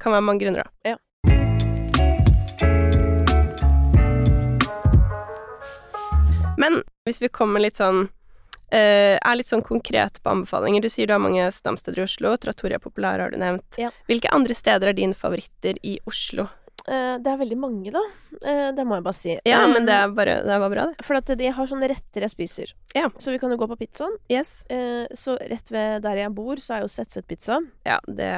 [0.00, 0.70] Kan være mange grunner, da.
[0.90, 0.96] Ja.
[6.60, 8.08] Men hvis vi kommer litt sånn
[8.70, 10.84] Uh, er litt sånn konkret på anbefalinger.
[10.84, 12.36] Du sier du har mange stamsteder i Oslo.
[12.38, 13.66] Trattoria Popular har du nevnt.
[13.82, 13.88] Ja.
[14.06, 16.44] Hvilke andre steder er dine favoritter i Oslo?
[16.90, 18.00] Eh, det er veldig mange, da.
[18.42, 19.34] Eh, det må jeg bare si.
[19.46, 21.04] Ja, Eh, men det, er bare, det var bra, det.
[21.06, 22.72] For at de har sånne retter jeg spiser.
[22.96, 23.06] Ja.
[23.22, 24.16] Så vi kan jo gå på pizzaen.
[24.32, 24.64] Yes.
[24.72, 27.60] Eh, så rett ved der jeg bor, så er jo Setset Pizza.
[27.86, 28.32] Ja, det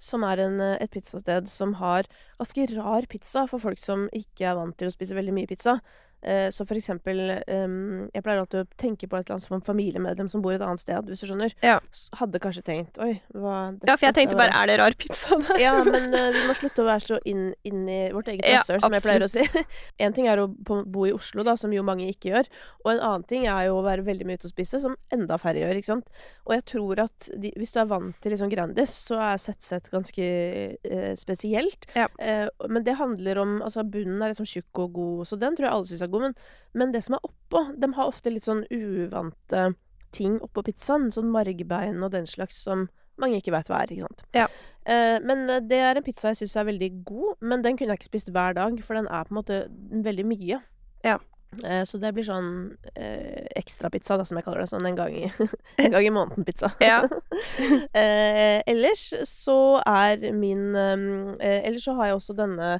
[0.00, 2.06] Som er en, eh, et pizzasted som har
[2.38, 5.80] ganske rar pizza for folk som ikke er vant til å spise veldig mye pizza.
[6.22, 9.60] Eh, så for eksempel ehm, Jeg pleier alltid å tenke på et eller annet som
[9.62, 11.54] familiemedlem som bor et annet sted, hvis du skjønner.
[11.62, 11.76] Ja.
[12.18, 15.60] Hadde kanskje tenkt Oi, hva Ja, for jeg tenkte bare, er det rar pizza der?
[15.62, 18.58] Ja, men eh, vi må slutte å være så inn, inn i vårt eget Ja,
[18.58, 19.46] rasshøl, som jeg pleier å si.
[20.04, 22.50] en ting er å bo i Oslo, da, som jo mange ikke gjør.
[22.82, 25.38] Og en annen ting er jo å være veldig mye ute og spise, som enda
[25.38, 25.78] færre gjør.
[25.78, 26.10] ikke sant?
[26.48, 29.86] Og jeg tror at de, hvis du er vant til liksom Grandis, så er Setset
[29.92, 31.86] ganske eh, spesielt.
[31.94, 32.08] Ja.
[32.18, 35.66] Eh, men det handler om Altså, bunnen er liksom tjukk og god, så den tror
[35.66, 36.34] jeg alle syns er Men,
[36.72, 39.68] men det som er oppå, de har ofte litt sånn uvante
[40.16, 41.10] ting oppå pizzaen.
[41.12, 43.92] Sånn margbein og den slags som mange ikke veit hva er.
[43.92, 44.26] ikke sant?
[44.36, 44.46] Ja.
[44.88, 47.94] Eh, men eh, det er en pizza jeg syns er veldig god, men den kunne
[47.94, 49.64] jeg ikke spist hver dag, for den er på en måte
[50.06, 50.60] veldig mye.
[51.06, 51.18] Ja.
[51.64, 52.52] Eh, så det blir sånn
[52.94, 54.70] eh, ekstrapizza, som jeg kaller det.
[54.70, 55.26] Sånn en gang i,
[55.82, 56.72] en gang i måneden-pizza.
[56.84, 57.00] Ja.
[58.02, 62.72] eh, ellers så er min eh, Ellers så har jeg også denne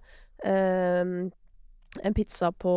[0.45, 1.14] eh,
[2.05, 2.73] en pizza på,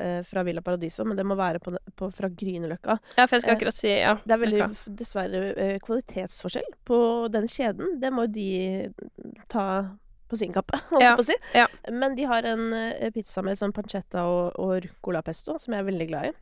[0.00, 2.98] eh, fra Villa Paradiso, men det må være på, på, fra Grünerløkka.
[3.16, 4.14] Ja, for jeg skal Eh, akkurat si ja.
[4.24, 7.00] Det er veldig, dessverre, eh, kvalitetsforskjell på
[7.32, 7.98] den kjeden.
[8.00, 8.92] Det må jo de
[9.48, 9.66] ta
[10.30, 11.34] på sin kappe, holdt Ja, på å si.
[11.54, 11.66] ja.
[11.90, 15.82] Men de har en eh, pizza med sånn pancetta og, og rucola pesto, som jeg
[15.82, 16.36] er veldig glad i.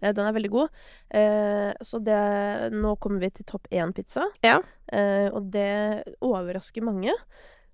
[0.00, 0.70] Den er veldig god.
[1.12, 4.24] Eh, så det Nå kommer vi til topp én-pizza.
[4.40, 4.54] Ja.
[4.88, 7.12] Eh, og det overrasker mange.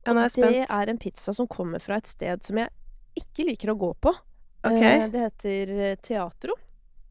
[0.07, 2.59] Ja, nå er jeg Og det er en pizza som kommer fra et sted som
[2.59, 2.73] jeg
[3.21, 4.15] ikke liker å gå på.
[4.65, 4.97] Okay.
[5.05, 6.57] Eh, det heter eh, Teatro.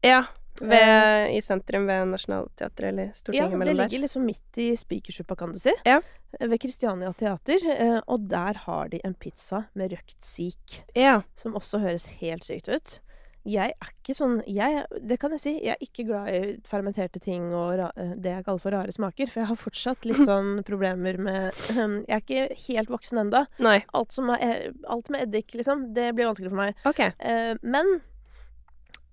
[0.04, 0.24] Ja.
[0.60, 3.68] Ved, I sentrum ved Nationaltheatret eller Stortinget ja, mellom der.
[3.68, 5.70] Ja, det ligger liksom midt i Spikersuppa, kan du si.
[5.86, 6.00] Ja.
[6.40, 7.62] Ved Christiania Teater.
[7.76, 11.20] eh, Og der har de en pizza med røkt sik, Ja.
[11.38, 12.98] som også høres helt sykt ut.
[13.48, 15.52] Jeg er ikke sånn jeg, Det kan jeg si.
[15.62, 18.94] Jeg er ikke glad i fermenterte ting og ra, eh, det jeg kaller for rare
[18.94, 19.30] smaker.
[19.30, 23.32] For jeg har fortsatt litt sånn problemer med Jeg er ikke helt voksen.
[23.64, 23.80] Nei.
[23.96, 26.86] Alt, er, alt med eddik, liksom, det blir vanskelig for meg.
[26.88, 27.02] OK.
[27.18, 27.98] Uh, men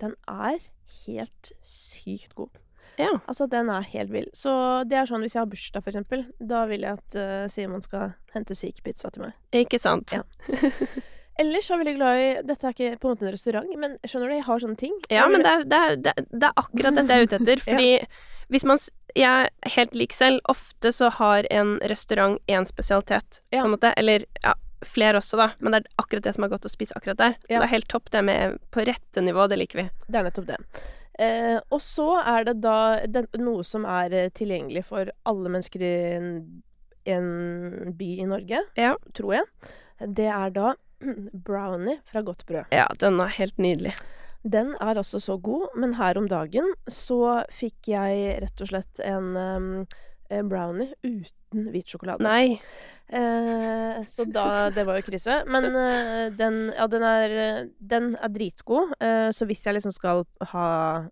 [0.03, 0.59] den er
[1.05, 2.53] helt sykt god.
[2.97, 3.11] Ja.
[3.27, 4.29] Altså, den er helt vill.
[4.33, 4.53] Så
[4.87, 7.83] det er sånn hvis jeg har bursdag, for eksempel, da vil jeg at uh, Simon
[7.83, 9.35] skal hente sikh pizza til meg.
[9.55, 10.15] Ikke sant.
[10.15, 10.23] Ja.
[11.41, 13.97] Ellers er jeg veldig glad i Dette er ikke på en måte en restaurant, men
[14.07, 14.93] skjønner du, jeg har sånne ting.
[15.11, 15.95] Ja, men det er, det, er,
[16.31, 17.63] det, er, akkurat dette jeg er ute etter.
[17.67, 17.89] Fordi
[18.53, 18.77] hvis man
[19.15, 20.41] Jeg er helt lik selv.
[20.51, 23.61] Ofte så har en restaurant én spesialitet, Ja.
[23.63, 23.93] på en måte.
[23.97, 25.47] Eller ja, flere også, da.
[25.59, 27.37] Men det er akkurat det som er godt å spise akkurat der.
[27.45, 27.59] Så Ja.
[27.59, 29.47] det er helt topp, det med på rette nivå.
[29.49, 29.89] Det liker vi.
[30.07, 30.57] Det er nettopp det.
[31.17, 35.81] Eh, og så er det da den, noe som er eh, tilgjengelig for alle mennesker
[35.81, 36.31] i en,
[37.07, 38.95] en by i Norge, Ja.
[39.15, 39.45] tror jeg.
[40.13, 40.73] Det er da
[41.47, 42.71] brownie fra Godt brød.
[42.75, 43.95] Ja, den er helt nydelig.
[44.45, 49.01] Den er altså så god, men her om dagen så fikk jeg rett og slett
[49.01, 49.71] en um,
[50.45, 52.21] brownie uten hvit sjokolade.
[52.25, 52.59] Nei.
[53.05, 55.43] Eh, så da Det var jo krise.
[55.49, 57.35] Men eh, den, ja, den er,
[57.79, 58.95] den er dritgod.
[58.99, 60.69] Eh, så hvis jeg liksom skal ha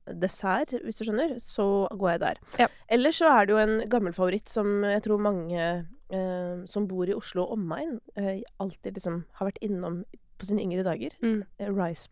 [0.09, 2.41] dessert, hvis du skjønner, så går jeg der.
[2.65, 2.69] Ja.
[2.89, 5.67] Ellers så er det jo en gammel favoritt som jeg tror mange
[6.13, 10.03] eh, som bor i Oslo og omegn, eh, alltid liksom har vært innom
[10.37, 11.15] på sine yngre dager.
[11.23, 11.43] Mm.
[11.59, 12.09] Eh, rice.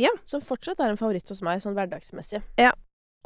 [0.00, 0.12] Ja.
[0.24, 2.42] Som fortsatt er en favoritt hos meg, sånn hverdagsmessig.
[2.60, 2.74] Ja.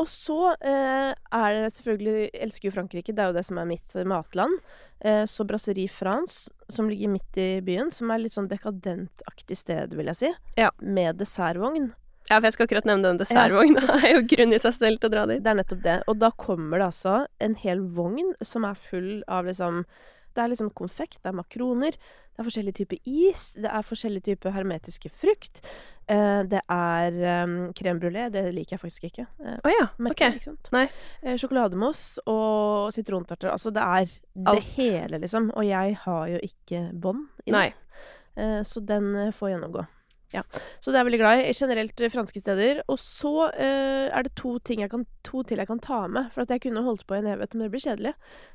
[0.01, 3.69] Og så eh, er det selvfølgelig elsker jo Frankrike, det er jo det som er
[3.69, 4.57] mitt matland.
[5.05, 9.97] Eh, så Brasserie France, som ligger midt i byen, som er litt sånn dekadentaktig sted,
[9.99, 10.31] vil jeg si.
[10.57, 10.71] Ja.
[10.81, 11.91] Med dessertvogn.
[12.29, 13.83] Ja, for jeg skal akkurat nevne den dessertvogna.
[13.91, 15.43] Det er jo grunn i seg selv til å dra dit.
[15.43, 15.99] Det er nettopp det.
[16.11, 19.85] Og da kommer det altså en hel vogn som er full av liksom
[20.31, 24.29] Det er liksom konfekt, det er makroner, det er forskjellige typer is, det er forskjellige
[24.29, 25.59] typer hermetiske frukt.
[26.07, 29.27] Eh, det er um, crème brulé, det liker jeg faktisk ikke.
[29.43, 29.89] Eh, oh, ja.
[29.99, 30.71] merker, OK.
[30.71, 30.85] Nei.
[31.25, 34.15] Eh, sjokolademousse og sitrontarter, Altså, det er
[34.55, 35.51] det hele, liksom.
[35.51, 37.67] Og jeg har jo ikke bånd i Nei.
[37.75, 38.07] det.
[38.41, 39.85] Eh, så den eh, får gjennomgå.
[40.33, 40.43] Ja.
[40.79, 41.53] Så det er jeg veldig glad i.
[41.59, 42.83] Generelt eh, franske steder.
[42.89, 46.31] Og så eh, er det to, ting jeg kan, to til jeg kan ta med.
[46.35, 48.13] For at jeg kunne holdt på i en evighet, men det blir kjedelig.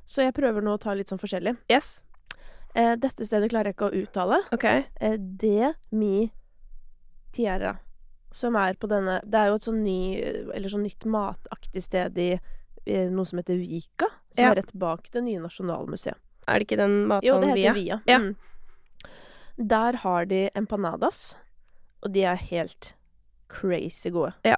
[0.07, 1.57] Så jeg prøver nå å ta litt sånn forskjellig.
[1.71, 2.03] Yes.
[2.75, 4.41] Eh, dette stedet klarer jeg ikke å uttale.
[4.55, 4.65] OK.
[4.69, 6.29] Eh, De mi
[7.35, 7.77] tierra.
[8.35, 12.17] Som er på denne Det er jo et sånn ny Eller sånn nytt mataktig sted
[12.19, 12.33] i
[13.13, 14.09] noe som heter Vika.
[14.33, 14.49] Som Ja.
[14.51, 16.17] er rett bak det nye Nasjonalmuseet.
[16.47, 17.73] Er det ikke den Jo, det heter Via?
[17.73, 18.01] Via.
[18.07, 18.17] Ja.
[18.19, 18.35] Mm.
[19.57, 21.35] Der har de empanadas,
[22.05, 22.93] og de er helt
[23.49, 24.33] crazy gode.
[24.45, 24.55] Ja.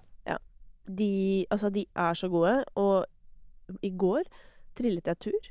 [0.88, 3.06] De Altså, de er så gode, og
[3.84, 4.24] i går
[4.78, 5.50] trillet jeg tur.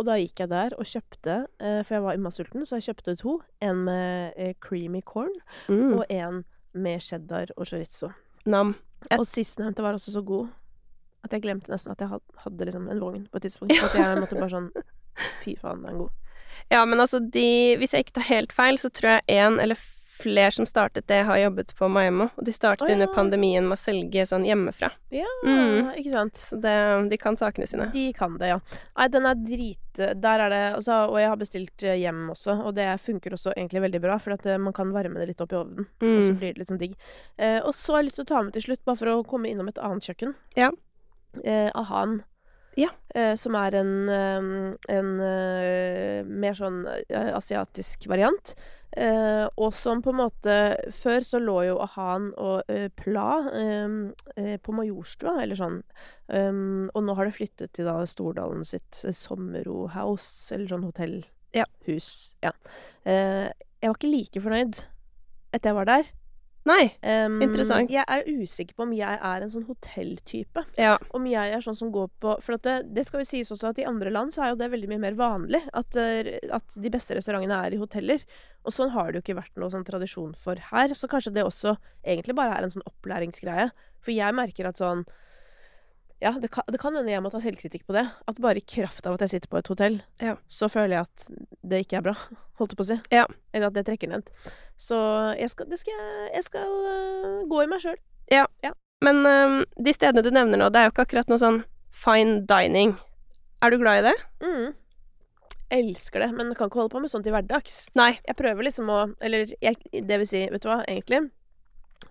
[0.00, 3.14] Og da gikk jeg der og kjøpte, eh, for jeg var immasulten, så jeg kjøpte
[3.20, 3.36] to.
[3.62, 5.30] En med eh, creamy corn,
[5.68, 5.92] Mm.
[5.98, 8.10] og en med cheddar og chorizo.
[8.46, 8.74] Nam.
[9.10, 10.48] Et- Og sistnevnte var også så god
[11.24, 13.72] at jeg glemte nesten at jeg had- hadde liksom en vogn på et tidspunkt.
[13.84, 14.70] At jeg måtte bare sånn
[15.44, 16.10] Fy faen, den er god.
[16.70, 19.76] Ja, men altså, de Hvis jeg ikke tar helt feil, så tror jeg en eller
[20.22, 22.28] flere som startet det, har jobbet på Maemmo.
[22.38, 24.92] Og de startet Å, under pandemien med å selge sånn hjemmefra.
[25.12, 25.90] Ja, Mm.
[25.98, 26.38] ikke sant?
[26.38, 26.74] Så det,
[27.10, 27.90] de kan sakene sine.
[27.92, 28.60] De kan det, ja.
[28.96, 29.78] Nei, den er drit...
[29.98, 33.52] Der er det altså, Og jeg har bestilt eh, hjem også, og det funker også
[33.52, 35.86] egentlig veldig bra, for at eh, man kan varme det litt opp i ovnen.
[36.00, 36.38] Og så Mm.
[36.40, 36.94] blir det litt sånn digg.
[37.36, 39.22] Eh, og så har jeg lyst til å ta med til slutt, bare for å
[39.28, 40.34] komme innom et annet kjøkken.
[40.56, 40.70] Ja.
[41.44, 42.22] Eh, Ahan.
[42.76, 42.88] Ja.
[43.14, 48.54] Eh, som er en, en, en eh, mer sånn eh, asiatisk variant.
[48.92, 50.54] Eh, og som på en måte
[50.92, 53.94] Før så lå jo Ahan og eh, Pla eh,
[54.36, 55.80] eh, på Majorstua, eller sånn.
[56.28, 62.10] Um, og nå har det flyttet til da Stordalen sitt sommerrohouse, eller sånn hotellhus.
[62.42, 62.50] Ja.
[62.50, 62.52] Ja.
[63.08, 63.48] Eh,
[63.82, 64.84] jeg var ikke like fornøyd
[65.52, 66.12] etter jeg var der.
[66.68, 66.92] Nei.
[67.02, 67.90] um, Interessant.
[67.90, 70.62] Jeg er usikker på om jeg er en sånn hotelltype.
[70.78, 70.94] Ja.
[71.16, 73.72] Om jeg er sånn som går på For at det, det skal jo sies også
[73.72, 75.62] at i andre land så er jo det veldig mye mer vanlig.
[75.74, 78.22] At, eh, at de beste restaurantene er i hoteller.
[78.62, 80.94] Og sånn har det jo ikke vært noe sånn tradisjon for her.
[80.94, 81.74] Så kanskje det også
[82.06, 83.72] egentlig bare er en sånn opplæringsgreie.
[84.02, 85.02] For jeg merker at sånn
[86.22, 88.04] Ja, det kan, det kan hende jeg må ta selvkritikk på det.
[88.30, 90.36] At bare i kraft av at jeg sitter på et hotell, Ja.
[90.46, 91.24] så føler jeg at
[91.66, 92.14] det ikke er bra.
[92.60, 92.98] Holdt jeg på å si.
[93.10, 93.24] Ja.
[93.52, 94.30] Eller at det trekker ned.
[94.78, 94.96] Så
[95.40, 97.98] jeg skal, det skal, jeg- jeg skal uh, gå i meg sjøl.
[99.02, 101.56] Men øhm, de stedene du nevner nå, det er jo ikke akkurat noe sånn
[101.90, 102.94] fine dining.
[103.60, 104.14] Er du glad i det?
[104.46, 104.68] Mm.
[105.74, 107.88] Elsker det, men kan ikke holde på med sånt i hverdags.
[107.98, 108.12] Nei.
[108.28, 109.74] Jeg prøver liksom å Eller jeg,
[110.06, 111.24] det vil si, vet du hva, egentlig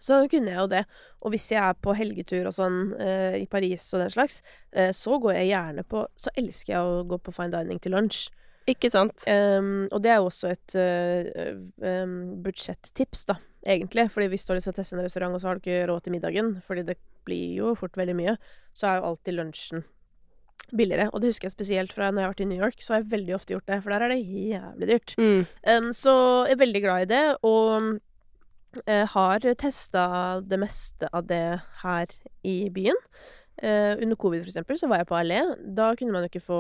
[0.02, 0.84] så kunne jeg jo det.
[1.22, 4.42] Og hvis jeg er på helgetur og sånn eh, i Paris og den slags,
[4.74, 7.94] eh, så går jeg gjerne på Så elsker jeg å gå på fine dining til
[7.96, 8.30] lunsj.
[8.70, 9.24] Ikke sant?
[9.26, 12.12] Um, og det er jo også et uh, um,
[12.46, 14.06] budsjettips, da, egentlig.
[14.14, 15.88] Fordi hvis du har lyst til å teste en restaurant, og så har du ikke
[15.90, 18.36] råd til middagen, fordi det blir jo fort veldig mye,
[18.78, 19.84] så er jo alltid lunsjen
[20.78, 21.10] billigere.
[21.12, 23.02] Og det husker jeg spesielt fra når jeg har vært i New York, så har
[23.02, 25.16] jeg veldig ofte gjort det, for der er det jævlig dyrt.
[25.18, 25.42] Mm.
[25.66, 27.92] Um, så jeg er veldig glad i det, og
[28.88, 31.44] har testa det meste av det
[31.84, 32.06] her
[32.48, 32.96] i byen.
[33.62, 35.42] Eh, under covid, for eksempel, så var jeg på Allé.
[35.76, 36.60] Da kunne man jo ikke få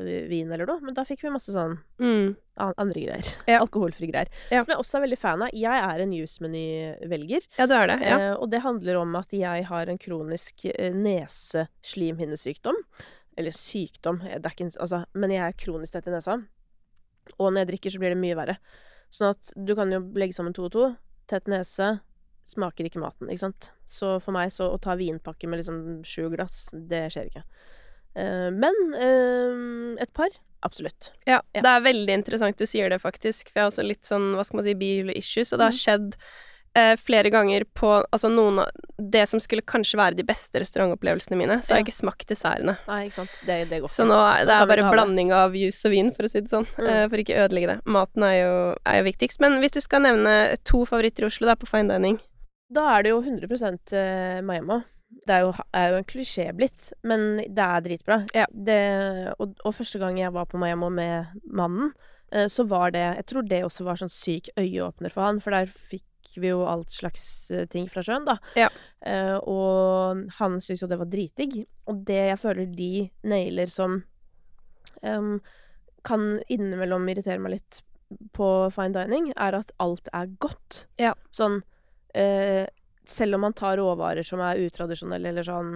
[0.00, 2.36] eh, vin eller noe, men da fikk vi masse sånn Mm.
[2.56, 3.28] andre greier.
[3.50, 3.58] Ja.
[3.60, 4.30] Alkoholfri greier.
[4.50, 4.62] Ja.
[4.62, 5.50] Som jeg også er veldig fan av.
[5.52, 7.44] Jeg er en jusmeny-velger.
[7.58, 7.98] Ja, du er det.
[8.06, 8.16] Ja.
[8.20, 12.76] Eh, og det handler om at jeg har en kronisk eh, neseslimhinnesykdom.
[13.36, 16.38] Eller sykdom, eh, det ikke, altså, men jeg er kronisk tett i nesa.
[17.38, 18.56] Og når jeg drikker, så blir det mye verre.
[19.10, 20.96] Sånn at du kan jo legge sammen to og to.
[21.30, 22.00] Tett nese
[22.44, 23.70] smaker ikke maten, ikke sant.
[23.88, 27.44] Så for meg så å ta vinpakke med liksom sju glass, det skjer ikke.
[28.14, 30.28] Uh, men uh, et par,
[30.62, 31.12] absolutt.
[31.26, 31.62] Ja, Ja.
[31.64, 33.48] det er veldig interessant du sier det, faktisk.
[33.50, 35.72] For jeg har også litt sånn, hva skal man si, bihule issues, og det har
[35.72, 35.80] Mhm.
[35.84, 36.16] skjedd
[36.76, 41.36] eh, flere ganger på altså noen av det som skulle kanskje være de beste restaurantopplevelsene
[41.38, 42.76] mine, så har jeg ikke smakt dessertene.
[42.88, 43.40] Nei, ikke sant.
[43.46, 45.36] Det, det går Så nå er det er bare blanding det.
[45.42, 46.86] av juice og vin, for å si det sånn, Mm.
[46.88, 47.78] eh, for ikke ødelegge det.
[47.86, 48.54] Maten er jo,
[48.86, 49.40] er jo viktigst.
[49.40, 52.18] Men hvis du skal nevne to favoritter i Oslo, da, på fine dining
[52.74, 54.80] Da er det jo 100 eh, Miami.
[55.26, 58.16] Det er jo, er jo en klisjé blitt, men det er dritbra.
[58.34, 58.46] Ja.
[58.50, 61.92] Det, og, og første gang jeg var på Miami med mannen,
[62.32, 65.50] eh, så var det Jeg tror det også var sånn syk øyeåpner for han, for
[65.54, 66.02] der fikk
[66.42, 68.38] vi jo alt slags eh, ting fra sjøen, da.
[68.58, 68.70] Ja.
[69.04, 71.58] Eh, og han syntes jo det var dritdigg.
[71.90, 72.92] Og det jeg føler de
[73.28, 74.00] nailer som
[75.02, 75.34] um,
[76.04, 77.82] kan innimellom irritere meg litt
[78.36, 80.84] på fine dining, er at alt er godt.
[81.00, 81.14] Ja.
[81.34, 81.62] Sånn
[82.14, 82.66] eh,
[83.04, 85.72] Selv om man tar råvarer som er utradisjonelle, eller sånn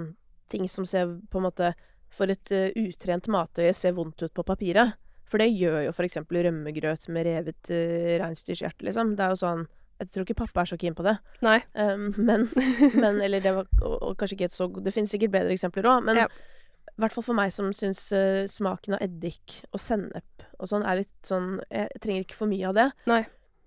[0.48, 1.74] ting som ser på en måte
[2.14, 4.94] For et uh, utrent matøye ser vondt ut på papiret.
[5.28, 9.12] For det gjør jo eksempel rømmegrøt med revet uh, reinsdyrhjerte, liksom.
[9.16, 9.66] Det er jo sånn
[9.98, 11.16] Jeg tror ikke pappa er så keen på det.
[11.42, 11.58] Nei.
[11.74, 12.46] Um, men,
[13.02, 15.88] men Eller det var og, og kanskje ikke et så Det finnes sikkert bedre eksempler
[15.90, 16.26] òg, men Ja.
[16.28, 20.86] i hvert fall for meg som syns uh, smaken av eddik og sennep og sånn
[20.86, 22.88] er litt sånn Jeg trenger ikke for mye av det.
[23.10, 23.22] Nei.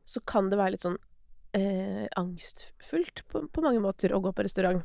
[0.08, 0.98] Så kan det være litt sånn
[1.56, 4.84] eh, angstfullt på, på mange måter å gå på restaurant.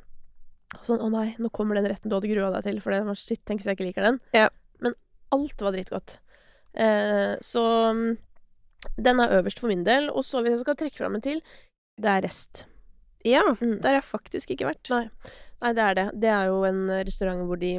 [0.87, 3.19] Sånn 'Å nei, nå kommer den retten du hadde grua deg til', for det var
[3.19, 4.21] shit, tenk hvis jeg ikke liker den.
[4.35, 4.49] Ja.
[4.83, 4.95] Men
[5.35, 6.19] alt var dritgodt.
[6.75, 7.63] Eh, så
[7.95, 8.17] mm,
[8.97, 10.09] den er øverst for min del.
[10.11, 11.43] Og så hvis jeg skal trekke fram en til,
[12.01, 12.67] det er Rest.
[13.27, 13.81] Ja, Mm.
[13.83, 14.91] der har jeg faktisk ikke vært.
[14.93, 15.09] Nei.
[15.63, 16.07] Nei, det er det.
[16.23, 17.73] Det er jo en restaurant hvor de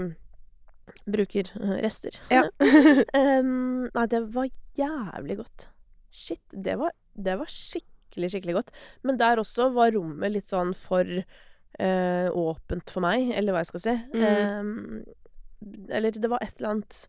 [1.07, 2.15] bruker eh, rester.
[2.33, 2.43] Ja.
[3.39, 4.47] um, nei, det var
[4.79, 5.67] jævlig godt.
[6.11, 8.71] Shit, det var, det var skikkelig, skikkelig godt.
[9.03, 13.71] Men der også var rommet litt sånn for uh, åpent for meg, eller hva jeg
[13.71, 13.95] skal si.
[14.17, 14.73] Em,
[15.89, 17.01] eller det var et eller annet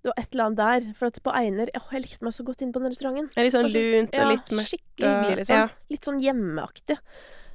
[0.00, 0.94] Det var et eller annet der.
[0.96, 3.28] For at på Einer Åh, jeg likte meg så godt inn på den restauranten.
[3.34, 4.70] Det er litt sånn lunt og litt mørkt.
[4.70, 5.60] skikkelig hyggelig, liksom.
[5.60, 5.68] Ja.
[5.92, 6.96] Litt sånn hjemmeaktig.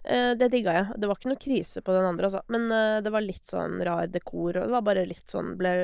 [0.06, 0.88] Eh, det digga jeg.
[1.02, 2.44] Det var ikke noe krise på den andre, altså.
[2.54, 5.76] Men eh, det var litt sånn rar dekor, og det var bare litt sånn ble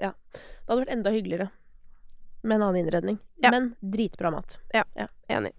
[0.00, 0.12] Ja.
[0.12, 1.50] Det hadde vært enda hyggeligere
[2.44, 3.18] med en annen innredning.
[3.40, 3.50] Ja.
[3.54, 4.58] Men dritbra mat.
[5.32, 5.54] Enig.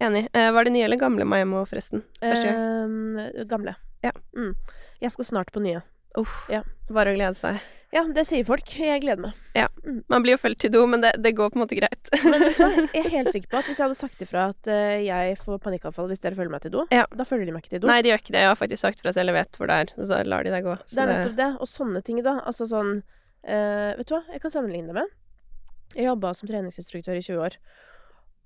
[0.00, 0.28] Enig.
[0.32, 2.02] Eh, var det nye eller gamle Maimo, forresten?
[2.20, 3.20] Første gang?
[3.26, 3.76] Eh, gamle.
[4.04, 4.12] Ja.
[4.36, 4.54] Mm.
[5.00, 5.82] Jeg skal snart på nye.
[6.16, 6.44] Uff.
[6.52, 6.62] ja.
[6.88, 7.56] Bare å glede seg.
[7.94, 8.66] Ja, det sier folk.
[8.78, 9.70] Jeg gleder meg.
[10.10, 12.10] Man blir jo fulgt til do, men det, det går på en måte greit.
[12.26, 14.70] Men vet du jeg er helt sikker på at hvis jeg hadde sagt ifra at
[14.70, 17.06] eh, jeg får panikkanfall hvis dere følger meg til do, Ja.
[17.14, 17.90] da følger de meg ikke til do.
[17.90, 18.42] Nei, de gjør ikke det.
[18.44, 19.92] Jeg har faktisk sagt fra selv, jeg vet hvor det er.
[19.96, 20.76] Og så lar de deg gå.
[20.84, 21.50] Så Det er nettopp det.
[21.62, 22.36] Og sånne ting, da.
[22.46, 27.16] Altså sånn uh, Vet du hva, jeg kan sammenligne det med Jeg jobba som treningsinstruktør
[27.18, 27.58] i 20 år.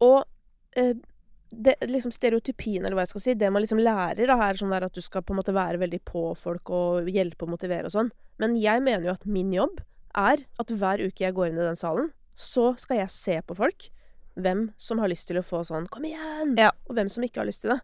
[0.04, 0.18] Og
[0.80, 0.94] eh,
[1.50, 4.72] det, liksom stereotypien, eller hva jeg skal si, det man liksom lærer, da, er sånn
[4.76, 7.94] at du skal på en måte være veldig på folk og hjelpe og motivere og
[7.94, 8.10] sånn.
[8.38, 9.82] Men jeg mener jo at min jobb
[10.16, 13.56] er at hver uke jeg går inn i den salen, så skal jeg se på
[13.58, 13.90] folk
[14.40, 16.70] hvem som har lyst til å få sånn 'kom igjen', Ja.
[16.88, 17.80] og hvem som ikke har lyst til det.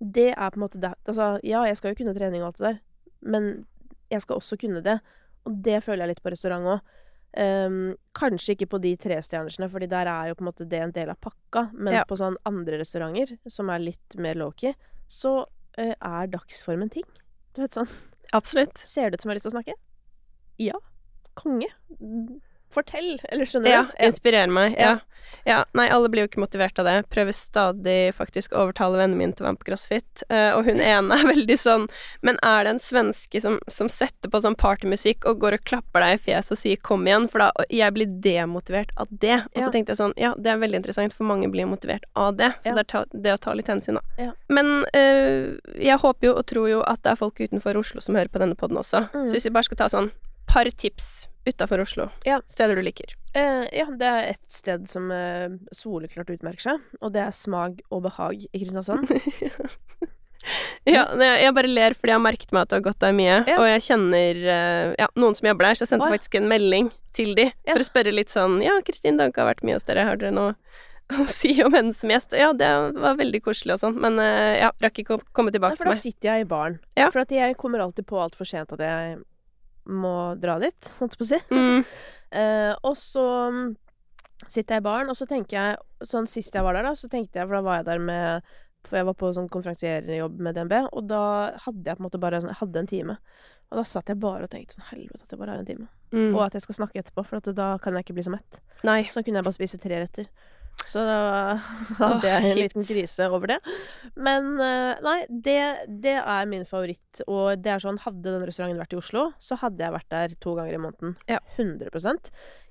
[0.00, 2.56] det er på en måte det Altså, ja, jeg skal jo kunne trening og alt
[2.58, 2.80] det der,
[3.22, 3.66] men
[4.10, 5.00] jeg skal også kunne det.
[5.44, 6.80] Og det føler jeg litt på restaurant òg.
[7.36, 11.10] Kanskje ikke på de trestjernersene, fordi der er jo på en måte det en del
[11.10, 11.70] av pakka.
[11.74, 12.04] Men Ja.
[12.04, 14.74] på sånn andre restauranter, som er litt mer low-key,
[15.08, 15.46] så
[15.78, 17.04] uh, er dagsformen ting.
[17.54, 17.88] Du vet sånn
[18.32, 18.76] Absolutt.
[18.76, 19.74] Ser det ut som jeg har lyst til å snakke?
[20.58, 20.78] Ja.
[21.34, 21.68] Konge.
[22.70, 23.18] Fortell!
[23.32, 24.04] Eller skjønner Ja, du?
[24.06, 24.74] inspirer meg.
[24.78, 24.98] Ja.
[24.98, 24.98] Ja.
[25.44, 25.64] ja.
[25.76, 27.08] Nei, alle blir jo ikke motivert av det.
[27.08, 30.22] Prøver stadig faktisk å overtale vennene mine til å være med på CrossFit.
[30.32, 31.86] uh, og hun ene er veldig sånn
[32.22, 36.04] Men er det en svenske som, som setter på sånn partymusikk og går og klapper
[36.04, 39.40] deg i fjeset og sier 'kom igjen', for da jeg blir demotivert av det.
[39.56, 42.36] Og så tenkte jeg sånn Ja, det er veldig interessant, for mange blir motivert av
[42.36, 42.52] det.
[42.64, 42.74] Så Ja.
[42.74, 44.02] det er ta, det å ta litt hensyn, da.
[44.18, 44.32] Ja.
[44.48, 48.14] Men uh, jeg håper jo og tror jo at det er folk utenfor Oslo som
[48.14, 49.08] hører på denne poden også.
[49.14, 49.28] Mm.
[49.28, 50.10] Så hvis vi bare skal ta sånn
[50.48, 52.40] par tips utafor Oslo, Ja.
[52.48, 53.14] steder du liker.
[53.34, 57.80] Eh, ja, det er et sted som uh, soleklart utmerker seg, og det er Smag
[57.90, 59.08] og behag i Kristiansand.
[60.86, 63.40] Ja, jeg bare ler fordi jeg har merket meg at du har gått der mye,
[63.48, 63.56] Ja.
[63.58, 66.46] og jeg kjenner eh, ja, noen som jobber der, så jeg sendte oh, faktisk en
[66.48, 69.84] melding til de for å spørre litt sånn Ja, Kristin Danke har vært mye hos
[69.88, 70.54] dere, har dere noe
[71.18, 72.36] å si om henne som gjest?
[72.38, 75.88] Ja, det var veldig koselig og sånn, men ja, rakk ikke å komme tilbake til
[75.88, 75.90] meg.
[75.90, 76.78] for da sitter jeg i baren.
[76.96, 77.10] Ja.
[77.10, 79.18] For jeg kommer alltid på altfor sent at jeg
[79.88, 81.40] må dra dit, holdt jeg på å si.
[81.52, 81.84] Mm,
[82.36, 83.68] uh, og så mm,
[84.44, 87.08] sitter jeg i baren, og så tenker jeg Sånn sist jeg var der, da, så
[87.10, 88.50] tenkte jeg For da var jeg der med
[88.86, 91.22] For jeg var på sånn konferansierjobb med DNB, og da
[91.64, 93.16] hadde jeg på en måte bare sånn, jeg hadde en time.
[93.68, 95.88] Og da satt jeg bare og tenkte sånn Helvete at jeg bare har en time.
[96.14, 96.30] mm.
[96.30, 98.60] Og at jeg skal snakke etterpå, for at da kan jeg ikke bli så mett.
[98.86, 99.02] Nei.
[99.12, 100.30] Så kunne jeg bare spise tre retter.
[100.86, 101.56] Så da
[101.98, 103.58] hadde jeg en liten krise over det.
[104.16, 105.60] Men eh, nei, det,
[106.04, 107.22] det er min favoritt.
[107.26, 110.36] Og det er sånn, hadde den restauranten vært i Oslo, så hadde jeg vært der
[110.42, 111.16] to ganger i måneden.
[111.30, 111.40] Ja.
[111.56, 111.90] 100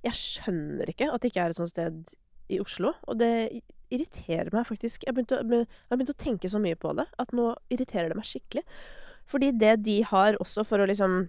[0.05, 2.15] Jeg skjønner ikke at det ikke er et sånt sted
[2.53, 2.93] i Oslo.
[3.07, 3.33] Og det
[3.93, 5.03] irriterer meg faktisk.
[5.05, 8.19] Jeg har begynt jeg har å tenke så mye på det at nå irriterer det
[8.19, 8.65] meg skikkelig.
[9.27, 11.25] Fordi det de har også for å liksom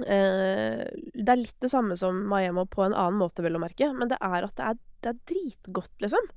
[0.00, 4.08] Det er litt det samme som Miami på en annen måte, vel å merke, men
[4.08, 6.30] det er at det er, det er dritgodt, liksom.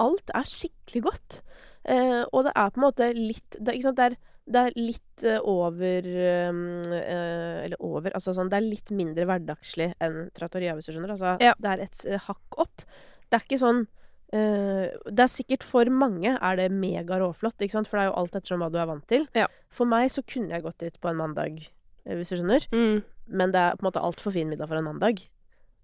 [0.00, 1.40] Alt er skikkelig godt.
[1.84, 3.96] Eh, og det er på en måte litt Det, ikke sant?
[3.96, 4.16] det, er,
[4.52, 6.58] det er litt eh, over eh,
[6.98, 11.14] eh, Eller over Altså sånn Det er litt mindre hverdagslig enn Trattoria, hvis du skjønner.
[11.16, 11.54] Altså, Ja.
[11.56, 12.84] Det er et eh, hakk opp.
[13.30, 13.86] Det er ikke sånn
[14.30, 18.36] Uh, Det er sikkert for mange er det mega råflott, for det er jo alt
[18.38, 19.24] ettersom hva du er vant til.
[19.34, 19.48] Ja.
[19.74, 21.72] For meg så kunne jeg gått dit på en mandag, eh,
[22.18, 22.66] hvis du skjønner.
[22.74, 23.02] Mm.
[23.30, 25.22] Men det er på en måte altfor fin middag for en mandag.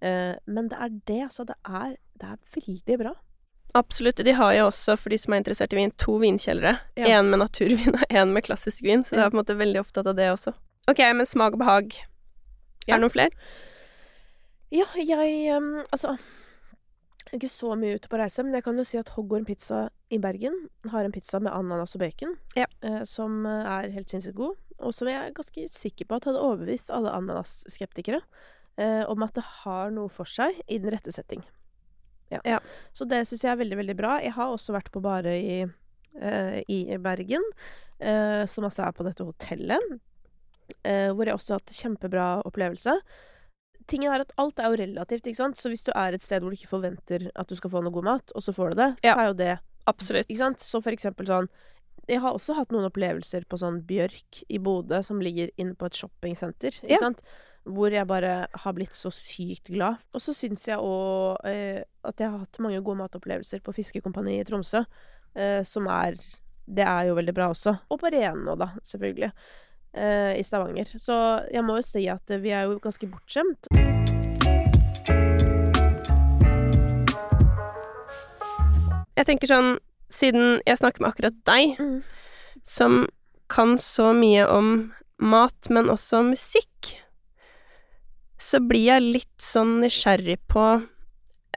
[0.01, 1.45] Eh, men det er det, altså.
[1.47, 3.13] Det er, det er veldig bra.
[3.77, 4.23] Absolutt.
[4.25, 6.77] De har jo også, for de som er interessert i vin, to vinkjellere.
[6.99, 7.21] Ja.
[7.21, 10.09] Med naturvin og én med klassisk vin, så de er på en måte veldig opptatt
[10.09, 10.55] av det også.
[10.87, 11.97] Ok, men smak og behag.
[12.87, 13.47] Er det noen flere?
[14.71, 16.17] Ja, jeg um, Altså
[17.27, 19.45] jeg er ikke så mye ute på reise, men jeg kan jo si at Hoggorm
[19.47, 20.55] Pizza i Bergen
[20.91, 22.65] har en pizza med ananas og bacon, Ja.
[22.81, 26.25] eh, som eh, er helt sinnssykt god, og som jeg er ganske sikker på at
[26.29, 28.21] hadde overbevist alle ananasskeptikere
[28.77, 31.43] eh, om at det har noe for seg i den rette setting.
[32.31, 32.39] Ja.
[32.45, 32.59] Ja.
[32.93, 34.17] Så det syns jeg er veldig, veldig bra.
[34.23, 35.61] Jeg har også vært på bare i,
[36.19, 37.43] eh, i Bergen,
[37.99, 39.99] eh, som altså er på dette hotellet,
[40.83, 42.97] eh, hvor jeg også har hatt kjempebra opplevelse
[43.87, 45.57] tingen er at alt er jo relativt, ikke sant.
[45.57, 47.91] Så hvis du er et sted hvor du ikke forventer at du skal få noe
[47.95, 49.13] god mat, og så får du det, Ja.
[49.15, 50.27] så er jo det Absolutt.
[50.27, 50.59] Ikke sant.
[50.59, 51.47] Så for eksempel sånn
[52.09, 55.85] Jeg har også hatt noen opplevelser på sånn Bjørk i Bodø, som ligger inne på
[55.87, 56.97] et shoppingsenter, ikke Ja.
[56.99, 57.21] sant.
[57.65, 59.97] Hvor jeg bare har blitt så sykt glad.
[60.13, 64.47] Og så syns jeg òg eh, at jeg har hatt mange gode matopplevelser på Fiskekompaniet
[64.47, 64.85] i Tromsø,
[65.35, 66.15] eh, som er
[66.69, 67.79] Det er jo veldig bra også.
[67.91, 69.31] Og på Reno, da, selvfølgelig.
[69.93, 70.85] Eh, I Stavanger.
[70.99, 71.15] Så
[71.51, 73.71] jeg må jo si at vi er jo ganske bortskjemt.
[79.17, 79.71] Jeg tenker sånn,
[80.13, 82.03] siden jeg snakker med akkurat deg, Mm.
[82.63, 83.07] som
[83.49, 87.01] kan så mye om mat, men også musikk,
[88.37, 90.83] så blir jeg litt sånn nysgjerrig på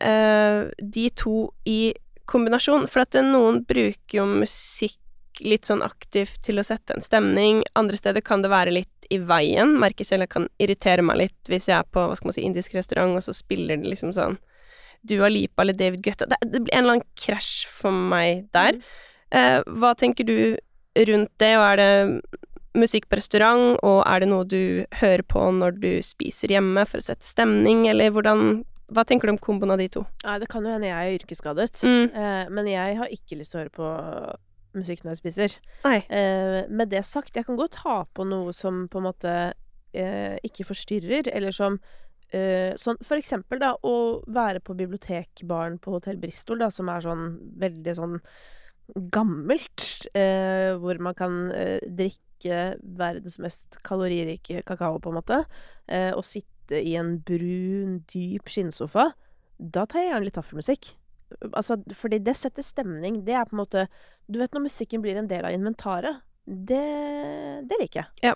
[0.03, 1.93] uh, de to i
[2.27, 2.87] kombinasjon.
[2.89, 5.00] For at noen bruker jo musikk
[5.43, 7.63] litt sånn aktivt til å sette en stemning.
[7.79, 9.77] Andre steder kan det være litt i veien.
[9.81, 12.45] Merker selv jeg kan irritere meg litt hvis jeg er på hva skal man si,
[12.47, 14.39] indisk restaurant, og så spiller det liksom sånn
[15.03, 16.27] Dua Lipa eller David Guetta.
[16.29, 18.77] Det, det blir en eller annen krasj for meg der.
[18.77, 18.83] Mm.
[19.41, 20.37] Eh, hva tenker du
[21.09, 21.91] rundt det, og er det
[22.79, 27.01] musikk på restaurant, og er det noe du hører på når du spiser hjemme for
[27.01, 30.01] å sette stemning, eller hvordan Hva tenker du om komboen av de to?
[30.27, 32.09] Nei, det kan jo hende jeg er yrkesskadet, Mm.
[32.11, 33.91] eh, men jeg har ikke lyst til å høre på
[34.77, 35.57] musikk når jeg spiser.
[35.87, 35.99] Nei.
[36.09, 39.35] Eh, med det sagt, jeg kan godt ha på noe som på en måte
[39.93, 41.81] eh, ikke forstyrrer, eller som
[42.33, 47.05] eh, sånn, For eksempel da, å være på bibliotekbaren på Hotell Bristol, da, som er
[47.07, 47.29] sånn
[47.61, 48.19] veldig sånn
[49.15, 49.87] gammelt.
[50.15, 55.45] eh, hvor man kan eh, drikke verdens mest kaloririke kakao, på en måte,
[55.89, 59.11] eh, og sitte i en brun, dyp skinnsofa,
[59.61, 60.95] da tar jeg gjerne litt taffelmusikk.
[61.53, 63.21] Altså, fordi det setter stemning.
[63.27, 63.87] Det er på en måte
[64.31, 66.23] Du vet når musikken blir en del av inventaret.
[66.45, 66.83] Det,
[67.69, 68.31] det liker jeg.
[68.31, 68.35] Ja.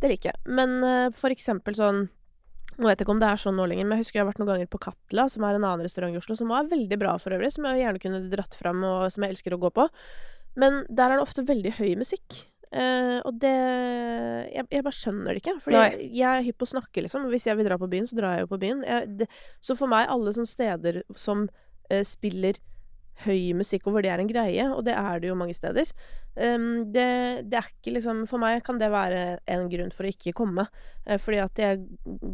[0.00, 0.40] Det liker jeg.
[0.48, 2.06] Men uh, for eksempel sånn
[2.80, 4.28] Nå vet jeg ikke om det er sånn nå lenger, men jeg husker jeg har
[4.30, 6.96] vært noen ganger på Katla, som er en annen restaurant i Oslo, som var veldig
[6.96, 9.68] bra for øvrig, som jeg gjerne kunne dratt fram, og som jeg elsker å gå
[9.76, 9.84] på.
[10.62, 12.38] Men der er det ofte veldig høy musikk.
[12.70, 15.56] Uh, og det jeg, jeg bare skjønner det ikke.
[15.64, 17.26] Fordi jeg, jeg er hypp på å snakke, liksom.
[17.34, 18.84] Hvis jeg vil dra på byen, så drar jeg jo på byen.
[18.86, 19.28] Jeg, det,
[19.60, 21.48] så for meg, alle sånne steder som
[22.06, 22.58] spiller
[23.26, 25.90] høy musikk, og hvor det er en greie, og det er det jo mange steder
[26.36, 27.04] Um, det,
[27.50, 30.64] det er ikke liksom For meg kan det være en grunn for å ikke komme.
[31.08, 31.82] Uh, fordi at jeg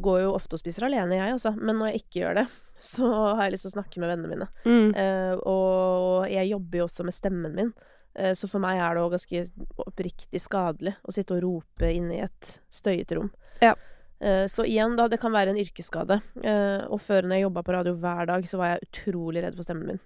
[0.05, 1.55] går jo ofte og spiser alene, jeg, altså.
[1.57, 2.47] Men når jeg ikke gjør det,
[2.93, 4.49] så har jeg lyst til å snakke med vennene mine.
[4.69, 4.89] Mm.
[4.93, 7.75] Uh, og jeg jobber jo også med stemmen min.
[8.17, 9.43] Eh, så for meg er det òg ganske
[9.83, 13.29] oppriktig skadelig å sitte og rope inne i et støyete rom.
[13.61, 13.75] Ja.
[14.21, 16.21] Eh, så igjen, da, det kan være en yrkesskade.
[16.43, 19.57] Eh, og før når jeg jobba på radio hver dag, så var jeg utrolig redd
[19.59, 20.05] for stemmen min.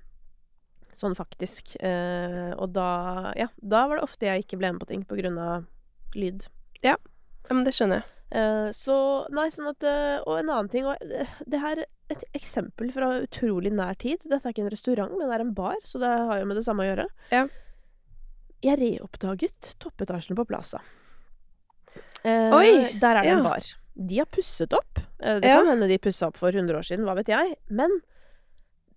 [0.96, 1.76] Sånn faktisk.
[1.78, 5.18] Eh, og da, ja, da var det ofte jeg ikke ble med på ting på
[5.20, 5.68] grunn av
[6.18, 6.48] lyd.
[6.84, 6.96] Ja,
[7.50, 8.16] men det skjønner jeg.
[8.78, 8.94] Så
[9.34, 9.82] nei, sånn at
[10.22, 11.00] Og en annen ting og,
[11.50, 14.22] Det her er et eksempel fra utrolig nær tid.
[14.22, 16.60] Dette er ikke en restaurant, men det er en bar, så det har jo med
[16.60, 17.08] det samme å gjøre.
[17.34, 17.42] Ja.
[18.62, 20.78] Jeg reoppdaget toppetasjen på Plaza.
[22.22, 23.66] Eh, Oi, Der er det en bar.
[24.00, 24.94] De har pusset opp.
[25.20, 25.58] Det det Ja.
[25.60, 27.56] kan hende de pussa opp for 100 år siden, hva vet jeg.
[27.68, 27.90] Men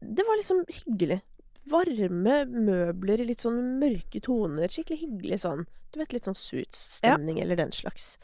[0.02, 1.22] det var liksom hyggelig.
[1.70, 4.68] Varme møbler i litt sånn mørke toner.
[4.68, 5.66] Skikkelig hyggelig sånn.
[5.92, 8.18] Du vet, litt sånn Suits-stemning, eller den slags.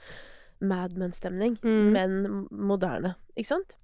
[0.62, 1.92] Madman-stemning, Mm.
[1.92, 3.16] men moderne.
[3.38, 3.76] Ikke sant?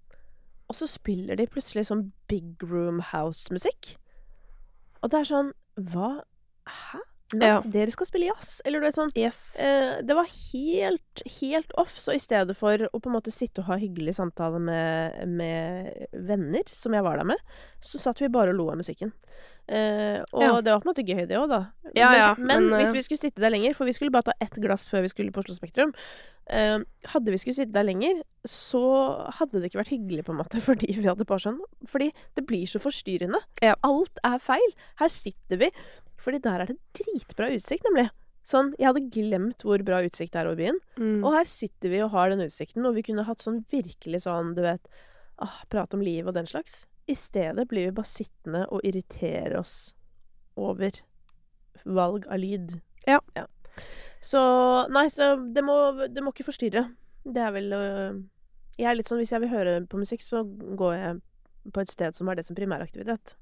[0.70, 3.96] Og så spiller de plutselig sånn big room house-musikk.
[5.04, 6.24] Og det er sånn Hva
[6.68, 7.00] Hæ?
[7.34, 7.62] Nei, Ja.
[7.66, 8.62] dere skal spille jazz?
[8.66, 9.56] Eller du vet sånn Yes.
[9.58, 11.90] eh, Det var helt, helt off.
[11.98, 16.06] Så i stedet for å på en måte sitte og ha hyggelig samtale med, med
[16.14, 17.38] venner, som jeg var der med,
[17.82, 19.12] så satt vi bare og lo av musikken.
[19.68, 20.62] Eh, og Ja.
[20.62, 21.72] det var på en måte gøy, det òg, da.
[21.96, 24.12] Ja, men, ja, men, men, hvis eh, vi skulle sitte der lenger, for vi skulle
[24.12, 25.94] bare ta ett glass før vi skulle på Oslo Spektrum
[26.48, 30.38] eh, Hadde vi skulle sitte der lenger, så hadde det ikke vært hyggelig, på en
[30.44, 31.58] måte, fordi vi hadde på sånn.
[31.90, 33.42] Fordi det blir så forstyrrende.
[33.64, 33.74] Ja.
[33.84, 34.72] Alt er feil.
[35.02, 35.72] Her sitter vi,
[36.22, 38.10] fordi der er det dritbra utsikt, nemlig.
[38.46, 40.78] Sånn, Jeg hadde glemt hvor bra utsikt det er over byen.
[41.02, 41.24] Mm.
[41.26, 44.54] Og her sitter vi og har den utsikten, og vi kunne hatt sånn virkelig sånn,
[44.58, 44.86] du vet
[45.42, 46.84] ah, Prate om liv og den slags.
[47.10, 49.96] I stedet blir vi bare sittende og irritere oss
[50.56, 51.02] over
[51.86, 52.78] valg av lyd.
[53.10, 53.20] Ja.
[54.22, 54.42] Så
[54.94, 55.76] Nei, så det må,
[56.10, 56.88] det må ikke forstyrre.
[57.26, 58.18] Det er vel øh,
[58.78, 61.22] Jeg er litt sånn hvis jeg vil høre på musikk, så går jeg
[61.74, 63.38] på et sted som har det som primæraktivitet.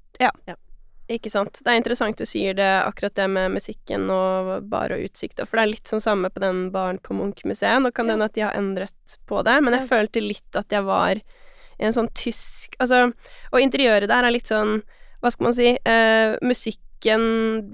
[1.12, 1.58] Ikke sant.
[1.60, 5.58] Det er interessant du sier det, akkurat det med musikken og bar og utsikt, for
[5.60, 7.82] det er litt sånn samme på den baren på Munch-museet.
[7.84, 10.72] Nå kan det hende at de har endret på det, men jeg følte litt at
[10.72, 13.08] jeg var i en sånn tysk Altså,
[13.52, 14.78] og interiøret der er litt sånn,
[15.20, 17.24] hva skal man si, eh, musikken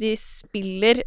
[0.00, 1.04] de spiller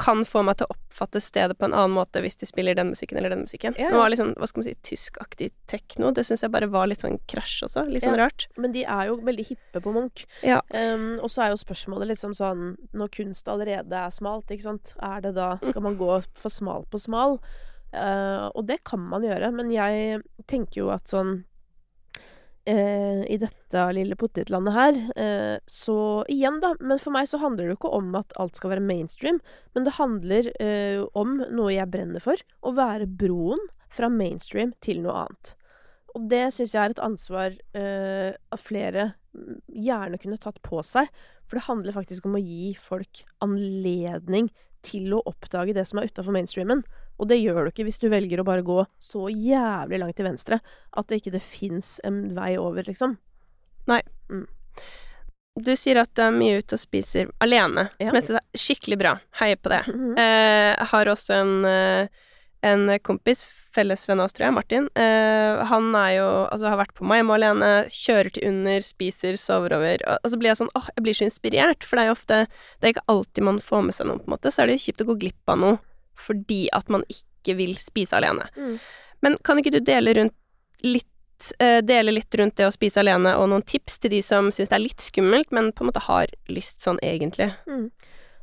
[0.00, 2.90] kan få meg til å oppfatte stedet på en annen måte hvis de spiller den
[2.94, 3.76] musikken eller den musikken.
[3.78, 6.10] Ja, Det var litt sånn, hva skal man si, tyskaktig tekno.
[6.16, 7.84] Det syns jeg bare var litt sånn krasj også.
[7.90, 8.24] Litt sånn Ja.
[8.26, 8.48] rart.
[8.56, 10.24] Men de er jo veldig hippe på Munch.
[10.42, 10.60] Ja.
[10.74, 14.94] Um, og så er jo spørsmålet liksom sånn Når kunst allerede er smalt, ikke sant,
[15.02, 17.38] er det da Skal man gå for smal på smal?
[17.92, 21.44] Uh, og det kan man gjøre, men jeg tenker jo at sånn
[22.70, 25.98] eh, I dette lille potetlandet her, eh, så
[26.30, 26.72] igjen, da.
[26.80, 29.40] Men for meg så handler det jo ikke om at alt skal være mainstream,
[29.74, 32.40] men det handler eh, om noe jeg brenner for.
[32.62, 35.54] Å være broen fra mainstream til noe annet.
[36.16, 40.82] Og det syns jeg er et ansvar eh, at flere mm, gjerne kunne tatt på
[40.86, 41.10] seg.
[41.46, 44.50] For det handler faktisk om å gi folk anledning
[44.86, 46.82] til å oppdage det som er utafor mainstreamen.
[47.20, 50.24] Og det gjør du ikke hvis du velger å bare gå så jævlig langt til
[50.30, 50.60] venstre
[50.96, 53.18] at det ikke det fins en vei over, liksom.
[55.60, 58.06] Du sier at du er mye ute og spiser alene, Ja.
[58.06, 59.12] som jeg synes er skikkelig bra.
[59.40, 59.82] Heier på det.
[60.16, 62.08] Eh, jeg har også en, eh,
[62.62, 64.88] en kompis, fellesvenn av oss, tror jeg, Martin.
[64.96, 69.74] Eh, han er jo Altså, har vært på Maimo alene, kjører til under, spiser, sover
[69.76, 69.98] over.
[70.06, 72.16] Og, og så blir jeg sånn åh, jeg blir så inspirert, for det er jo
[72.16, 72.46] ofte
[72.80, 74.52] Det er ikke alltid man får med seg noe, på en måte.
[74.54, 75.78] Så er det jo kjipt å gå glipp av noe
[76.20, 78.46] fordi at man ikke vil spise alene.
[78.56, 78.76] Mm.
[79.24, 80.36] Men kan ikke du dele rundt
[80.84, 84.50] litt eh, Dele litt rundt det å spise alene, og noen tips til de som
[84.52, 87.50] syns det er litt skummelt, men på en måte har lyst sånn egentlig?
[87.68, 87.88] Mm.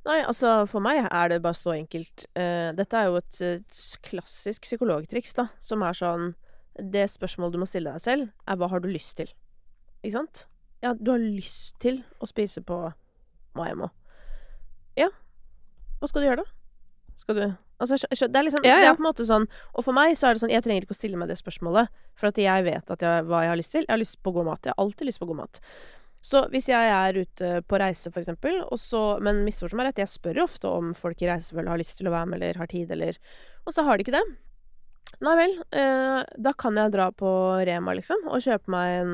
[0.08, 2.28] Nei, altså for meg er det bare så enkelt.
[2.38, 6.30] Uh, dette er jo et, et klassisk psykologtriks, da, som er sånn
[6.78, 9.32] Det spørsmålet du må stille deg selv, er hva har du lyst til?
[10.04, 10.46] Ikke sant?
[10.86, 12.78] Ja, du har lyst til å spise på
[13.58, 13.90] Maimo.
[14.98, 15.10] Ja.
[15.98, 17.16] Hva skal du gjøre, da?
[17.18, 17.46] Skal du
[17.80, 19.44] Altså, det er liksom Ja, Det er på en måte sånn
[19.76, 21.92] Og for meg så er det sånn Jeg trenger ikke å stille meg det spørsmålet,
[22.18, 23.86] for at jeg vet at jeg, hva jeg har lyst til.
[23.86, 24.66] Jeg har lyst på god mat.
[24.66, 25.62] Jeg har alltid lyst på god mat.
[26.26, 30.02] Så hvis jeg er ute på reise, for eksempel, og så Men misforstå meg rett,
[30.02, 32.58] jeg spør jo ofte om folk i reisefølget har lyst til å være med, eller
[32.64, 33.20] har tid, eller
[33.68, 34.26] Og så har de ikke det.
[35.26, 35.54] Nei vel.
[35.74, 37.30] Eh, da kan jeg dra på
[37.66, 39.14] Rema, liksom, og kjøpe meg en,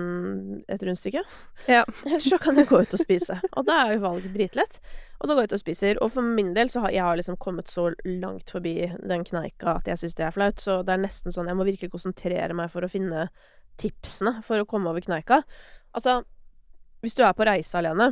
[0.68, 1.22] et rundstykke.
[1.72, 1.86] Ja.
[2.10, 3.38] Eller så kan jeg gå ut og spise.
[3.54, 4.82] Og da er jo valget dritlett.
[5.22, 6.02] Og da går jeg ut og spiser.
[6.04, 9.78] Og for min del så har jeg har liksom kommet så langt forbi den kneika
[9.78, 10.60] at jeg syns det er flaut.
[10.60, 13.30] Så det er nesten sånn jeg må virkelig konsentrere meg for å finne
[13.80, 15.40] tipsene for å komme over kneika.
[15.96, 16.20] Altså,
[17.04, 18.12] hvis du er på reise alene,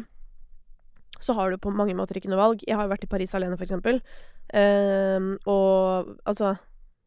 [1.21, 2.63] så har du på mange måter ikke noe valg.
[2.63, 3.99] Jeg har jo vært i Paris alene, for eksempel.
[4.57, 6.55] Ehm, og altså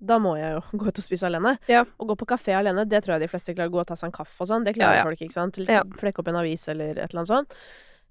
[0.06, 1.56] da må jeg jo gå ut og spise alene.
[1.70, 1.84] Ja.
[1.84, 3.72] Å gå på kafé alene, det tror jeg de fleste klarer.
[3.74, 4.64] Gå og ta seg en kaffe og sånn.
[4.68, 5.08] Det klarer Ja, ja.
[5.08, 5.58] folk, ikke sant.
[5.68, 5.82] Ja.
[6.00, 7.58] Flekke opp en avis eller et eller annet sånt.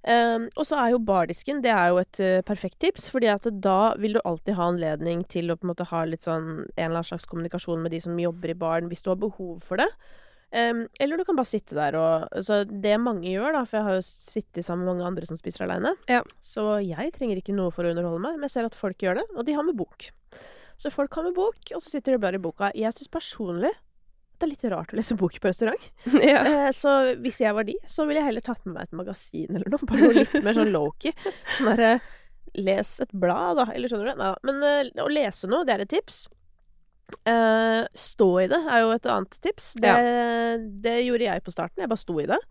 [0.03, 3.45] Um, og så er jo bardisken det er jo et uh, perfekt tips, fordi at
[3.63, 6.65] da vil du alltid ha anledning til å på en måte ha litt sånn en
[6.75, 9.79] eller annen slags kommunikasjon med de som jobber i baren, hvis du har behov for
[9.79, 9.87] det.
[10.51, 13.87] Um, eller du kan bare sitte der og Så det mange gjør, da, for jeg
[13.87, 16.19] har jo sittet sammen med mange andre som spiser aleine, Ja.
[16.43, 19.21] så jeg trenger ikke noe for å underholde meg, men jeg ser at folk gjør
[19.21, 20.11] det, og de har med bok.
[20.83, 22.73] Så folk har med bok, og så sitter de bare i boka.
[22.75, 23.71] Jeg syns personlig
[24.43, 25.83] det er litt rart å lese bok på restaurant.
[26.19, 26.41] ja.
[26.43, 29.55] Eh, så hvis jeg var de, så ville jeg heller tatt med meg et magasin
[29.55, 29.87] eller noe.
[29.87, 31.13] Bare noe litt mer sånn low-key.
[31.55, 31.95] Sånn derre
[32.53, 33.65] Les et blad, da.
[33.73, 34.19] Eller skjønner du?
[34.19, 36.25] Nei, men eh, å lese noe, det er et tips.
[37.29, 39.71] Eh, stå i det er jo et annet tips.
[39.81, 39.93] Det,
[40.83, 41.85] det gjorde jeg på starten.
[41.85, 42.41] Jeg bare sto i det.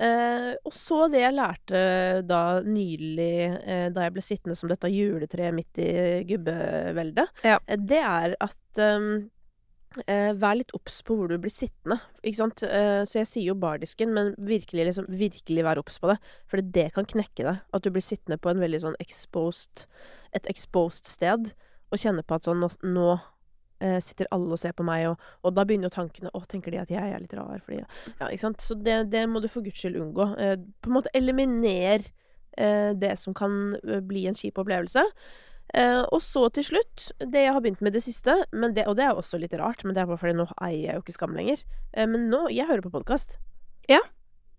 [0.00, 1.80] Eh, og så det jeg lærte
[2.24, 5.90] da nylig, eh, da jeg ble sittende som dette juletreet midt i
[6.30, 7.58] gubbeveldet, Ja.
[7.66, 9.30] eh, det er at um,
[10.06, 11.98] eh, vær litt obs på hvor du blir sittende.
[12.24, 12.62] Ikke sant?
[12.64, 16.18] Eh, så jeg sier jo bardisken, men virkelig, liksom, virkelig vær obs på det.
[16.48, 17.60] For det kan knekke deg.
[17.74, 19.84] At du blir sittende på en veldig sånn exposed
[20.32, 21.52] Et exposed sted
[21.90, 23.18] og kjenne på at sånn Nå, nå
[24.04, 26.82] sitter alle og ser på meg, og, og da begynner jo tankene Å, tenker de
[26.82, 27.62] at jeg er litt rar?
[27.64, 28.64] Fordi, ja, ikke sant?
[28.64, 30.26] Så det, det må du for guds skyld unngå.
[30.36, 32.04] Eh, på en måte eliminer
[32.58, 35.04] eh, det som kan eh, bli en kjip opplevelse.
[35.74, 38.96] Eh, og så til slutt, det jeg har begynt med det siste, men det, og
[38.98, 41.16] det er også litt rart, men det er bare fordi nå eier jeg jo ikke
[41.16, 41.62] Skam lenger.
[41.94, 43.38] Eh, men nå Jeg hører på podkast.
[43.90, 44.00] Ja.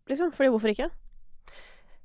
[0.10, 0.32] Liksom.
[0.36, 0.90] Fordi hvorfor ikke?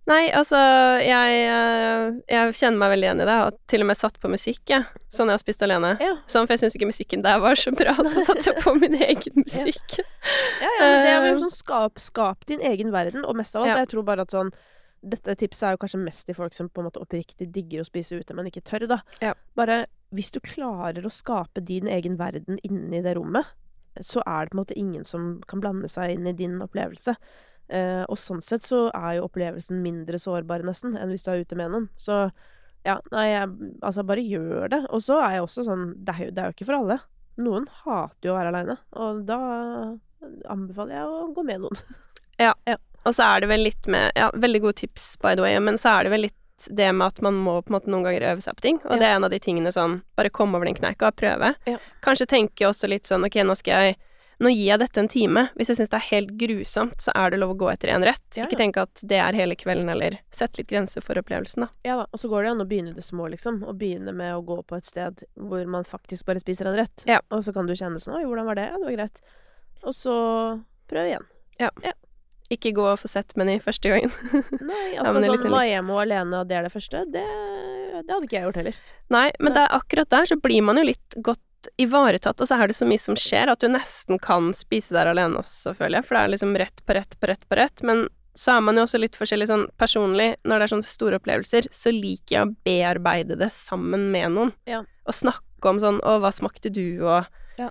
[0.06, 0.58] Nei, altså,
[1.02, 4.30] jeg, eh, jeg kjenner meg veldig igjen i det, og til og med satt på
[4.30, 4.84] musikk, jeg.
[5.10, 5.96] Sånn jeg har spist alene.
[5.98, 6.12] Ja.
[6.30, 8.94] Sånn, for jeg syns ikke musikken der var så bra, så satte jeg på min
[9.08, 9.98] egen musikk.
[9.98, 13.56] Ja, ja, men det er Eh, jo sånn skap, skap din egen verden, og mest
[13.58, 13.80] av alt, Ja.
[13.82, 14.54] jeg tror bare at sånn
[15.06, 17.86] Dette tipset er jo kanskje mest til folk som på en måte oppriktig digger å
[17.86, 18.96] spise ute, men ikke tør, da.
[19.22, 19.34] Ja.
[19.54, 19.84] Bare
[20.16, 23.44] hvis du klarer å skape din egen verden inni det rommet,
[24.02, 27.14] så er det på en måte ingen som kan blande seg inn i din opplevelse.
[27.68, 31.42] Eh, og sånn sett så er jo opplevelsen mindre sårbar, nesten, enn hvis du er
[31.42, 31.88] ute med noen.
[31.98, 32.30] Så
[32.86, 33.48] ja, nei, jeg,
[33.82, 34.82] altså bare gjør det.
[34.94, 36.98] Og så er jeg også sånn Det er jo, det er jo ikke for alle.
[37.42, 39.40] Noen hater jo å være aleine, og da
[40.48, 41.80] anbefaler jeg å gå med noen.
[42.46, 42.52] ja,
[43.04, 45.76] Og så er det vel litt med Ja, veldig gode tips, by the way, men
[45.80, 46.42] så er det vel litt
[46.72, 48.94] det med at man må på en måte noen ganger øve seg på ting, og
[48.94, 48.96] Ja.
[49.02, 51.50] det er en av de tingene sånn Bare komme over den kneika og prøve.
[51.68, 51.76] Ja.
[52.00, 53.98] Kanskje tenke også litt sånn Ok, nå skal jeg
[54.38, 55.46] Nå gir jeg dette en time.
[55.56, 58.04] Hvis jeg syns det er helt grusomt, så er det lov å gå etter én
[58.04, 58.24] rett.
[58.36, 61.68] Ja, Ikke tenk at det er hele kvelden, eller sett litt grenser for opplevelsen, da.
[61.88, 63.62] Ja da, og så går det an å begynne det små, liksom.
[63.64, 67.06] Og begynne med å gå på et sted hvor man faktisk bare spiser en rett.
[67.08, 67.22] Ja.
[67.32, 68.68] Og så kan du kjenne sånn Oi, hvordan var det?
[68.68, 69.22] Ja, det var greit.
[69.86, 70.16] Og så
[70.90, 71.24] prøv igjen.
[72.52, 74.12] Ikke gå for sett meny første gangen.
[74.60, 77.24] Nei, altså sånn liksom litt- Maemo alene, og det er det første, det,
[77.96, 78.78] det hadde ikke jeg gjort heller.
[79.16, 81.42] Nei, men det er akkurat der så blir man jo litt godt
[81.80, 85.10] ivaretatt, og så er det så mye som skjer at du nesten kan spise der
[85.12, 87.82] alene også, føler jeg, for det er liksom rett på rett på rett på rett,
[87.86, 88.06] men
[88.36, 91.68] så er man jo også litt forskjellig sånn personlig, når det er sånne store opplevelser,
[91.72, 94.52] så liker jeg å bearbeide det sammen med noen.
[94.68, 94.82] Ja.
[95.08, 97.24] Og snakke om sånn 'Å, hva smakte du?' og
[97.58, 97.70] Ja.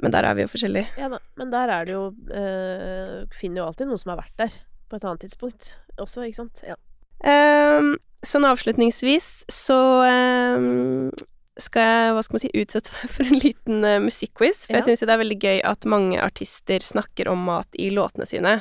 [0.00, 0.88] Men der er vi jo forskjellige.
[0.98, 4.36] Ja da, men der er det jo eh, Finner jo alltid noen som har vært
[4.36, 4.48] der
[4.88, 6.64] på et annet tidspunkt også, ikke sant.
[6.66, 6.76] Ja.
[7.22, 7.94] Um,
[8.26, 11.12] sånn avslutningsvis så ehm,
[11.60, 14.62] skal jeg, hva skal man si, utsette deg for en liten uh, musikkquiz.
[14.66, 14.80] For Ja.
[14.80, 18.26] jeg syns jo det er veldig gøy at mange artister snakker om mat i låtene
[18.26, 18.54] sine.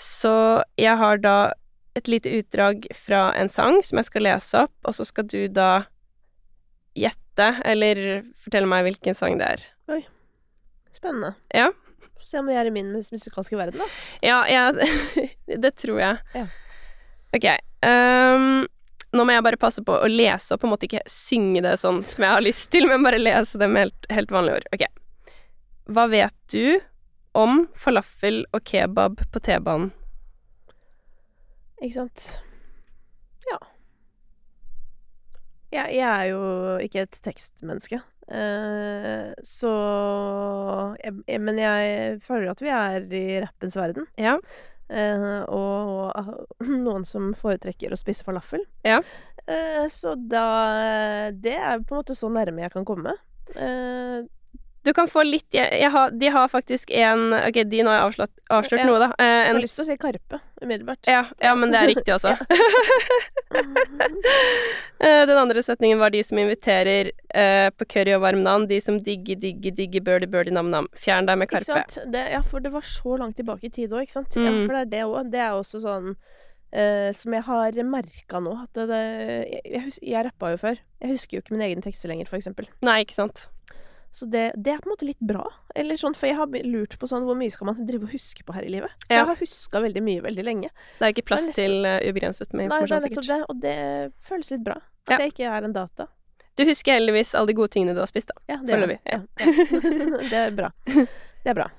[0.00, 1.36] Så jeg har da
[1.98, 5.48] et lite utdrag fra en sang som jeg skal lese opp, og så skal du
[5.48, 5.84] da
[6.96, 9.64] gjette, eller fortelle meg hvilken sang det er.
[9.92, 10.02] Oi.
[10.96, 11.34] Spennende.
[11.54, 11.70] Ja.
[12.20, 13.86] Få se om vi er i min mus musikalske verden, da.
[14.24, 14.90] Ja, jeg,
[15.64, 16.18] det tror jeg.
[16.36, 16.46] Ja.
[17.36, 17.46] Ok.
[17.86, 18.66] ehm,
[19.16, 21.74] nå må jeg bare passe på å lese og på en måte ikke synge det
[21.82, 24.68] sånn som jeg har lyst til, men bare lese det med helt, helt vanlige ord.
[24.76, 24.84] Ok.
[25.90, 26.78] Hva vet du
[27.38, 29.90] om falafel og kebab på T-banen?
[31.80, 32.28] Ikke sant.
[33.48, 33.58] Ja.
[35.72, 36.42] Jeg, jeg er jo
[36.84, 38.02] ikke et tekstmenneske.
[38.30, 39.70] Eh, så
[41.02, 44.06] jeg, Men jeg føler at vi er i rappens verden.
[44.20, 44.36] Ja.
[44.90, 48.64] Eh, og, og noen som foretrekker å spise falafel.
[48.86, 49.00] Ja.
[49.46, 53.14] Eh, så da Det er på en måte så nærme jeg kan komme.
[53.54, 54.26] Eh,
[54.82, 57.98] Du kan få litt jeg, jeg har, De har faktisk en Ok, de nå har
[57.98, 58.86] jeg avslørt, avslørt Ja.
[58.88, 59.08] noe, da.
[59.18, 61.06] Eh, jeg en, har lyst til å si Karpe umiddelbart.
[61.08, 62.32] ja, ja, men det er riktig, altså.
[65.30, 68.98] Den andre setningen var de som inviterer eh, på curry og varm nam De som
[69.04, 70.88] digger, digger, digger birdie, birdie, nam-nam.
[70.96, 71.84] Fjern deg med Ikke Karpe.
[71.90, 72.12] sant?
[72.12, 74.36] Det, ja, for det var så langt tilbake i tid òg, ikke sant.
[74.36, 74.66] Ja, Mm.
[74.66, 75.30] for det er det òg.
[75.32, 76.14] Det er også sånn
[76.72, 78.56] eh, som jeg har merka nå.
[78.64, 79.02] At det, det
[79.50, 80.76] jeg, jeg, jeg rappa jo før.
[81.00, 82.68] Jeg husker jo ikke mine egne tekster lenger, for eksempel.
[82.82, 83.48] Nei, ikke sant.
[84.10, 85.44] Så det, det er på en måte litt bra.
[85.78, 88.42] Eller sånn, For jeg har lurt på sånn hvor mye skal man drive og huske
[88.42, 88.90] på her i livet.
[89.06, 89.20] For Ja.
[89.20, 90.70] Jeg har huska veldig mye veldig lenge.
[90.98, 93.40] Det er ikke plass er det til eh, ubegrenset med Nei, det er nettopp det,
[93.48, 93.76] og det
[94.26, 94.80] føles litt bra.
[95.06, 95.18] At Ja.
[95.22, 96.08] jeg ikke er en data.
[96.58, 98.42] Du husker heldigvis alle de gode tingene du har spist, da.
[98.50, 99.20] Ja, det vi, ja.
[100.30, 100.72] Det er bra.
[101.44, 101.70] Det er bra.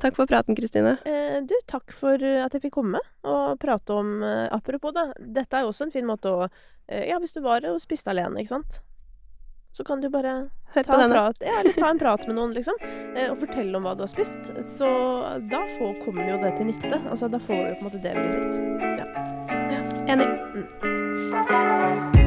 [0.00, 0.98] Takk for praten, Kristine.
[1.04, 5.08] Eh, du, takk for at jeg fikk komme og prate om eh, Apropos, da.
[5.18, 8.12] Dette er jo også en fin måte å eh, Ja, hvis du var og spiste
[8.12, 8.78] alene, ikke sant.
[9.72, 12.74] Så kan du bare Hør ta en, prat, ja, ta en prat med noen, liksom.
[13.16, 14.52] eh, Og fortelle om hva du har spist.
[14.62, 14.86] Så
[15.50, 17.00] da får, kommer jo det til nytte.
[17.10, 18.54] Altså, da får du på en måte det vi ut.
[20.10, 20.26] Enig.
[20.54, 22.19] Mm.